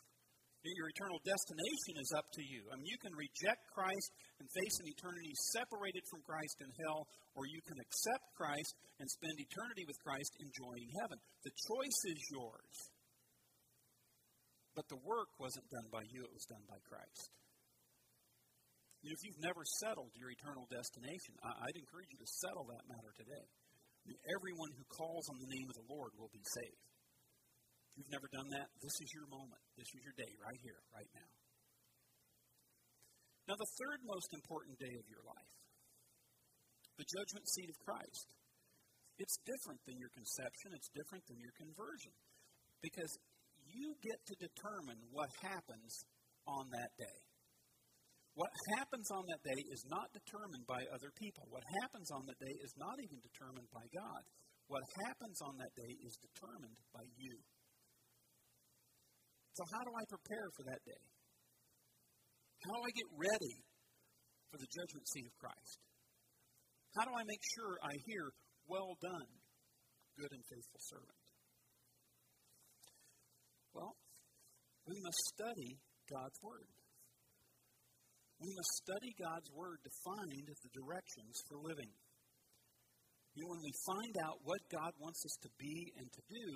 that 0.66 0.74
your 0.74 0.90
eternal 0.90 1.22
destination 1.22 1.94
is 2.02 2.11
up 2.11 2.26
to 2.35 2.42
you. 2.42 2.66
I 2.72 2.74
mean, 2.74 2.90
you 2.90 2.98
can 2.98 3.14
reject 3.14 3.62
Christ 3.70 4.11
and 4.42 4.50
face 4.50 4.76
an 4.83 4.90
eternity 4.90 5.30
separated 5.54 6.02
from 6.11 6.26
Christ 6.26 6.57
in 6.59 6.74
hell, 6.83 7.07
or 7.38 7.46
you 7.46 7.62
can 7.62 7.78
accept 7.78 8.35
Christ 8.35 8.74
and 8.98 9.07
spend 9.07 9.38
eternity 9.38 9.87
with 9.87 10.00
Christ 10.02 10.33
enjoying 10.42 10.90
heaven. 11.04 11.22
The 11.46 11.54
choice 11.54 12.00
is 12.11 12.20
yours. 12.35 12.74
But 14.74 14.90
the 14.90 14.98
work 15.07 15.30
wasn't 15.38 15.70
done 15.70 15.87
by 15.94 16.02
you, 16.11 16.26
it 16.26 16.35
was 16.35 16.50
done 16.50 16.66
by 16.66 16.83
Christ. 16.83 17.30
If 19.12 19.21
you've 19.21 19.43
never 19.45 19.61
settled 19.85 20.17
your 20.17 20.33
eternal 20.33 20.64
destination, 20.73 21.37
I'd 21.45 21.77
encourage 21.77 22.09
you 22.09 22.21
to 22.21 22.31
settle 22.40 22.64
that 22.73 22.88
matter 22.88 23.12
today. 23.12 23.45
I 23.45 24.03
mean, 24.09 24.21
everyone 24.33 24.73
who 24.77 24.85
calls 24.88 25.29
on 25.29 25.37
the 25.40 25.51
name 25.53 25.69
of 25.69 25.77
the 25.77 25.88
Lord 25.88 26.12
will 26.17 26.33
be 26.33 26.45
saved 26.45 26.85
If 27.88 27.93
you've 28.01 28.12
never 28.12 28.29
done 28.33 28.49
that, 28.53 28.69
this 28.81 28.97
is 29.01 29.09
your 29.12 29.29
moment. 29.29 29.61
This 29.77 29.88
is 29.93 30.01
your 30.05 30.17
day 30.17 30.33
right 30.40 30.61
here, 30.61 30.81
right 30.93 31.09
now. 31.12 31.31
Now, 33.49 33.57
the 33.61 33.73
third 33.77 34.01
most 34.09 34.33
important 34.33 34.81
day 34.81 34.97
of 34.97 35.05
your 35.09 35.21
life, 35.25 35.53
the 36.97 37.05
judgment 37.05 37.45
seat 37.49 37.69
of 37.69 37.77
Christ. 37.85 38.29
It's 39.19 39.37
different 39.47 39.79
than 39.87 39.95
your 40.01 40.11
conception, 40.11 40.75
it's 40.75 40.90
different 40.90 41.23
than 41.29 41.38
your 41.38 41.55
conversion. 41.55 42.11
Because 42.83 43.12
you 43.69 43.95
get 44.03 44.19
to 44.27 44.35
determine 44.37 44.99
what 45.12 45.31
happens 45.40 46.05
on 46.47 46.69
that 46.73 46.93
day. 46.99 47.19
What 48.35 48.51
happens 48.75 49.07
on 49.14 49.23
that 49.31 49.42
day 49.47 49.61
is 49.70 49.87
not 49.87 50.11
determined 50.11 50.66
by 50.66 50.83
other 50.90 51.14
people. 51.14 51.47
What 51.55 51.62
happens 51.83 52.11
on 52.11 52.27
that 52.27 52.38
day 52.42 52.55
is 52.66 52.75
not 52.75 52.99
even 52.99 53.23
determined 53.23 53.70
by 53.70 53.87
God. 53.94 54.23
What 54.66 54.83
happens 55.07 55.38
on 55.38 55.55
that 55.62 55.70
day 55.79 55.92
is 56.03 56.18
determined 56.18 56.79
by 56.90 57.07
you. 57.14 57.38
So, 59.55 59.62
how 59.70 59.83
do 59.87 59.92
I 59.94 60.05
prepare 60.11 60.49
for 60.59 60.64
that 60.66 60.83
day? 60.83 61.05
How 62.66 62.75
do 62.75 62.83
I 62.83 62.92
get 62.97 63.09
ready 63.14 63.57
for 64.51 64.59
the 64.59 64.66
judgment 64.66 65.07
seat 65.14 65.31
of 65.31 65.35
Christ? 65.38 65.79
How 66.99 67.07
do 67.07 67.14
I 67.14 67.23
make 67.23 67.44
sure 67.55 67.79
I 67.87 67.94
hear, 68.03 68.35
Well 68.66 68.99
done, 68.99 69.31
good 70.18 70.33
and 70.35 70.42
faithful 70.51 70.83
servant? 70.90 71.20
Well, 73.75 73.94
we 74.90 74.99
must 75.07 75.23
study 75.38 75.79
God's 76.11 76.38
Word. 76.42 76.70
We 78.42 78.51
must 78.51 78.73
study 78.83 79.12
God's 79.16 79.51
Word 79.55 79.79
to 79.83 79.92
find 80.03 80.29
the 80.31 80.75
directions 80.75 81.35
for 81.47 81.57
living. 81.62 81.92
You 83.35 83.42
know, 83.42 83.51
when 83.55 83.66
we 83.66 83.75
find 83.87 84.14
out 84.23 84.38
what 84.47 84.62
God 84.70 84.92
wants 85.03 85.23
us 85.27 85.37
to 85.42 85.51
be 85.59 85.90
and 85.99 86.07
to 86.07 86.23
do, 86.31 86.47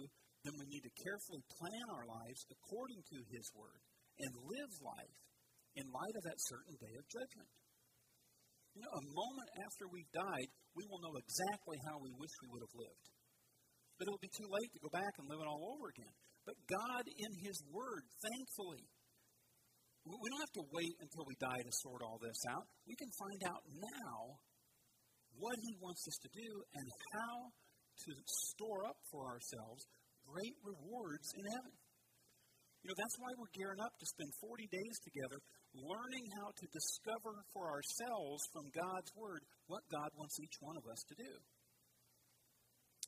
then 0.47 0.55
we 0.59 0.71
need 0.71 0.85
to 0.87 0.95
carefully 1.03 1.43
plan 1.59 1.87
our 1.91 2.07
lives 2.07 2.41
according 2.55 3.03
to 3.03 3.19
His 3.35 3.47
Word 3.55 3.83
and 4.23 4.47
live 4.47 4.73
life 4.83 5.19
in 5.75 5.87
light 5.91 6.17
of 6.19 6.25
that 6.27 6.39
certain 6.51 6.77
day 6.79 6.95
of 6.99 7.05
judgment. 7.11 7.51
You 8.79 8.87
know, 8.87 8.95
a 8.95 9.11
moment 9.11 9.51
after 9.67 9.91
we've 9.91 10.13
died, 10.15 10.49
we 10.79 10.87
will 10.87 11.03
know 11.03 11.19
exactly 11.19 11.79
how 11.91 11.99
we 11.99 12.15
wish 12.15 12.31
we 12.43 12.51
would 12.55 12.63
have 12.63 12.79
lived. 12.79 13.07
But 13.99 14.07
it'll 14.07 14.23
be 14.23 14.31
too 14.39 14.47
late 14.47 14.71
to 14.71 14.85
go 14.87 14.93
back 14.95 15.15
and 15.19 15.27
live 15.27 15.43
it 15.43 15.51
all 15.51 15.75
over 15.75 15.91
again. 15.91 16.15
But 16.47 16.55
God, 16.71 17.03
in 17.11 17.33
His 17.43 17.59
Word, 17.75 18.07
thankfully, 18.23 18.87
we 20.17 20.27
don't 20.33 20.41
have 20.41 20.57
to 20.57 20.67
wait 20.73 20.95
until 21.05 21.25
we 21.29 21.37
die 21.37 21.61
to 21.61 21.73
sort 21.85 22.01
all 22.01 22.17
this 22.23 22.41
out. 22.49 22.65
We 22.89 22.97
can 22.97 23.11
find 23.21 23.41
out 23.45 23.63
now 23.69 24.41
what 25.37 25.57
He 25.61 25.77
wants 25.83 26.07
us 26.09 26.17
to 26.25 26.31
do 26.33 26.51
and 26.75 26.87
how 27.13 27.35
to 28.09 28.13
store 28.53 28.87
up 28.89 28.97
for 29.11 29.27
ourselves 29.27 29.85
great 30.25 30.57
rewards 30.65 31.29
in 31.37 31.45
heaven. 31.45 31.75
You 32.85 32.95
know, 32.95 32.99
that's 33.01 33.19
why 33.19 33.33
we're 33.35 33.53
gearing 33.59 33.83
up 33.83 33.93
to 33.99 34.07
spend 34.07 34.31
40 34.39 34.71
days 34.71 34.97
together 35.03 35.39
learning 35.75 36.25
how 36.41 36.49
to 36.49 36.67
discover 36.73 37.45
for 37.53 37.69
ourselves 37.69 38.41
from 38.55 38.71
God's 38.73 39.11
Word 39.19 39.43
what 39.67 39.83
God 39.93 40.09
wants 40.17 40.39
each 40.41 40.57
one 40.61 40.77
of 40.79 40.87
us 40.87 41.03
to 41.11 41.15
do. 41.19 41.33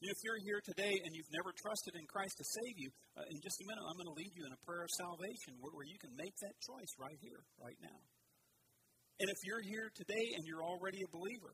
If 0.01 0.17
you're 0.25 0.41
here 0.41 0.65
today 0.65 0.97
and 1.05 1.13
you've 1.13 1.29
never 1.29 1.53
trusted 1.53 1.93
in 1.93 2.09
Christ 2.09 2.41
to 2.41 2.47
save 2.57 2.77
you, 2.81 2.89
uh, 3.21 3.29
in 3.29 3.37
just 3.45 3.61
a 3.61 3.69
minute 3.69 3.85
I'm 3.85 4.01
going 4.01 4.09
to 4.09 4.17
lead 4.17 4.33
you 4.33 4.49
in 4.49 4.53
a 4.57 4.63
prayer 4.65 4.81
of 4.81 4.93
salvation 4.97 5.61
where, 5.61 5.77
where 5.77 5.85
you 5.85 6.01
can 6.01 6.17
make 6.17 6.33
that 6.41 6.57
choice 6.65 6.93
right 6.97 7.21
here, 7.21 7.45
right 7.61 7.77
now. 7.85 8.01
And 9.21 9.29
if 9.29 9.37
you're 9.45 9.61
here 9.61 9.93
today 9.93 10.27
and 10.41 10.49
you're 10.49 10.65
already 10.65 11.05
a 11.05 11.11
believer, 11.13 11.53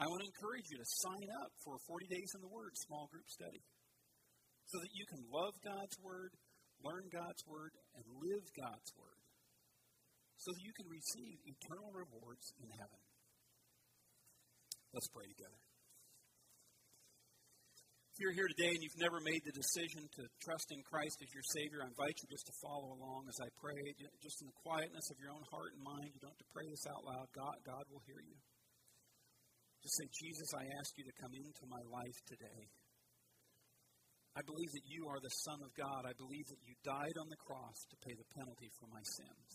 I 0.00 0.08
want 0.08 0.24
to 0.24 0.28
encourage 0.32 0.72
you 0.72 0.80
to 0.80 0.88
sign 1.04 1.28
up 1.44 1.52
for 1.68 1.76
40 1.84 2.08
Days 2.08 2.32
in 2.32 2.40
the 2.40 2.48
Word 2.48 2.72
small 2.88 3.12
group 3.12 3.28
study 3.28 3.60
so 4.64 4.80
that 4.80 4.92
you 4.96 5.04
can 5.04 5.20
love 5.28 5.52
God's 5.60 5.96
Word, 6.00 6.32
learn 6.80 7.12
God's 7.12 7.44
Word, 7.44 7.76
and 7.92 8.04
live 8.24 8.44
God's 8.56 8.90
Word 8.96 9.20
so 10.40 10.48
that 10.48 10.64
you 10.64 10.72
can 10.72 10.88
receive 10.88 11.36
eternal 11.44 11.92
rewards 11.92 12.56
in 12.56 12.72
heaven. 12.72 13.00
Let's 14.92 15.08
pray 15.12 15.28
together. 15.28 15.60
If 18.14 18.22
you're 18.22 18.38
here 18.38 18.46
today 18.46 18.70
and 18.70 18.78
you've 18.78 19.02
never 19.02 19.18
made 19.26 19.42
the 19.42 19.58
decision 19.58 20.06
to 20.06 20.22
trust 20.38 20.70
in 20.70 20.78
Christ 20.86 21.18
as 21.18 21.34
your 21.34 21.42
Savior, 21.50 21.82
I 21.82 21.90
invite 21.90 22.14
you 22.22 22.30
just 22.30 22.46
to 22.46 22.54
follow 22.62 22.94
along 22.94 23.26
as 23.26 23.42
I 23.42 23.50
pray, 23.58 23.74
just 24.22 24.38
in 24.38 24.46
the 24.46 24.62
quietness 24.62 25.10
of 25.10 25.18
your 25.18 25.34
own 25.34 25.42
heart 25.50 25.74
and 25.74 25.82
mind. 25.82 26.14
You 26.14 26.22
don't 26.22 26.30
have 26.30 26.46
to 26.46 26.54
pray 26.54 26.62
this 26.70 26.86
out 26.86 27.02
loud. 27.02 27.26
God, 27.34 27.58
God 27.66 27.82
will 27.90 28.06
hear 28.06 28.22
you. 28.22 28.38
Just 29.82 29.98
say, 29.98 30.06
Jesus, 30.14 30.46
I 30.54 30.62
ask 30.78 30.94
you 30.94 31.02
to 31.10 31.18
come 31.18 31.34
into 31.34 31.66
my 31.66 31.82
life 31.90 32.18
today. 32.30 32.62
I 34.38 34.46
believe 34.46 34.70
that 34.78 34.86
you 34.86 35.10
are 35.10 35.18
the 35.18 35.34
Son 35.42 35.58
of 35.66 35.74
God. 35.74 36.06
I 36.06 36.14
believe 36.14 36.46
that 36.54 36.62
you 36.70 36.78
died 36.86 37.18
on 37.18 37.26
the 37.26 37.42
cross 37.42 37.82
to 37.90 37.98
pay 38.06 38.14
the 38.14 38.30
penalty 38.38 38.70
for 38.78 38.86
my 38.94 39.02
sins. 39.02 39.50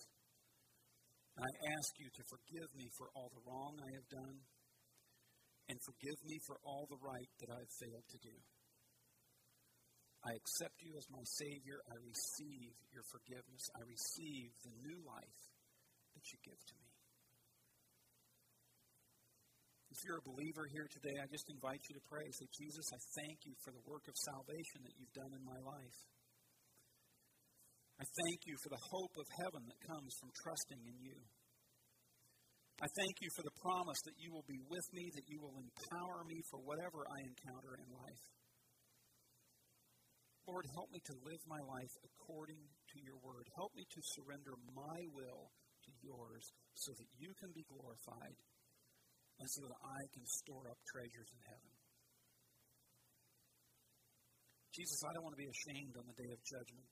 And 1.40 1.48
I 1.48 1.52
ask 1.80 1.96
you 1.96 2.12
to 2.12 2.24
forgive 2.28 2.76
me 2.76 2.92
for 3.00 3.08
all 3.16 3.32
the 3.32 3.46
wrong 3.48 3.80
I 3.80 3.92
have 3.96 4.10
done 4.12 4.44
and 5.70 5.78
forgive 5.86 6.18
me 6.26 6.42
for 6.50 6.58
all 6.66 6.90
the 6.90 6.98
right 7.00 7.30
that 7.40 7.54
I've 7.54 7.74
failed 7.78 8.08
to 8.10 8.20
do. 8.26 8.38
I 10.26 10.36
accept 10.36 10.76
you 10.84 10.98
as 10.98 11.08
my 11.08 11.24
Savior. 11.24 11.80
I 11.88 11.96
receive 12.04 12.76
your 12.92 13.06
forgiveness. 13.08 13.64
I 13.78 13.88
receive 13.88 14.52
the 14.66 14.76
new 14.84 15.00
life 15.08 15.42
that 16.18 16.26
you 16.28 16.38
give 16.44 16.60
to 16.60 16.76
me. 16.76 16.92
If 19.90 20.04
you're 20.04 20.20
a 20.20 20.28
believer 20.28 20.68
here 20.70 20.90
today, 20.92 21.16
I 21.22 21.28
just 21.32 21.48
invite 21.50 21.82
you 21.88 21.96
to 21.96 22.04
pray. 22.10 22.26
Say, 22.36 22.50
Jesus, 22.52 22.88
I 22.92 23.00
thank 23.24 23.38
you 23.48 23.54
for 23.64 23.72
the 23.72 23.84
work 23.88 24.06
of 24.12 24.16
salvation 24.16 24.86
that 24.86 24.96
you've 25.00 25.16
done 25.16 25.34
in 25.34 25.44
my 25.46 25.60
life. 25.64 26.00
I 28.00 28.06
thank 28.06 28.40
you 28.48 28.56
for 28.64 28.72
the 28.72 28.80
hope 28.80 29.16
of 29.20 29.28
heaven 29.44 29.64
that 29.68 29.80
comes 29.88 30.12
from 30.20 30.32
trusting 30.40 30.82
in 30.88 30.98
you. 31.04 31.20
I 32.80 32.88
thank 32.96 33.20
you 33.20 33.28
for 33.36 33.44
the 33.44 33.60
promise 33.60 34.00
that 34.08 34.16
you 34.16 34.32
will 34.32 34.48
be 34.48 34.64
with 34.72 34.88
me, 34.96 35.12
that 35.12 35.28
you 35.28 35.44
will 35.44 35.60
empower 35.60 36.24
me 36.24 36.40
for 36.48 36.64
whatever 36.64 37.04
I 37.12 37.20
encounter 37.28 37.76
in 37.76 37.92
life. 37.92 38.24
Lord, 40.48 40.64
help 40.72 40.88
me 40.88 41.04
to 41.04 41.16
live 41.28 41.44
my 41.44 41.60
life 41.60 41.94
according 42.08 42.64
to 42.64 42.98
your 43.04 43.20
word. 43.20 43.44
Help 43.60 43.76
me 43.76 43.84
to 43.84 44.02
surrender 44.16 44.56
my 44.72 45.00
will 45.12 45.52
to 45.52 45.92
yours 46.00 46.44
so 46.74 46.96
that 46.96 47.10
you 47.20 47.36
can 47.36 47.52
be 47.52 47.68
glorified 47.68 48.40
and 49.44 49.48
so 49.52 49.68
that 49.68 49.76
I 49.76 50.02
can 50.16 50.24
store 50.40 50.72
up 50.72 50.80
treasures 50.88 51.30
in 51.36 51.42
heaven. 51.52 51.72
Jesus, 54.72 55.04
I 55.04 55.12
don't 55.14 55.28
want 55.28 55.36
to 55.36 55.44
be 55.44 55.52
ashamed 55.52 56.00
on 56.00 56.08
the 56.08 56.16
day 56.16 56.32
of 56.32 56.40
judgment. 56.48 56.90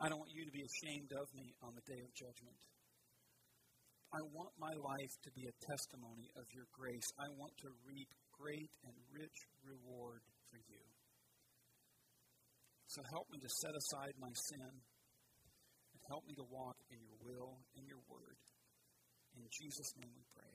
I 0.00 0.08
don't 0.08 0.18
want 0.18 0.32
you 0.32 0.48
to 0.48 0.54
be 0.56 0.64
ashamed 0.64 1.12
of 1.12 1.28
me 1.36 1.52
on 1.60 1.76
the 1.76 1.84
day 1.84 2.00
of 2.00 2.10
judgment. 2.16 2.56
I 4.12 4.20
want 4.36 4.52
my 4.60 4.76
life 4.76 5.14
to 5.24 5.30
be 5.32 5.48
a 5.48 5.56
testimony 5.64 6.28
of 6.36 6.44
your 6.52 6.68
grace. 6.76 7.08
I 7.16 7.32
want 7.40 7.56
to 7.64 7.72
reap 7.88 8.12
great 8.36 8.68
and 8.84 8.92
rich 9.08 9.38
reward 9.64 10.20
for 10.52 10.60
you. 10.68 10.84
So 12.92 13.00
help 13.08 13.24
me 13.32 13.40
to 13.40 13.48
set 13.48 13.72
aside 13.72 14.12
my 14.20 14.28
sin 14.52 14.68
and 14.68 16.00
help 16.12 16.28
me 16.28 16.36
to 16.36 16.44
walk 16.52 16.76
in 16.92 17.00
your 17.00 17.16
will 17.24 17.56
and 17.72 17.88
your 17.88 18.04
word. 18.04 18.36
In 19.32 19.48
Jesus' 19.48 19.96
name 19.96 20.12
we 20.12 20.24
pray. 20.36 20.51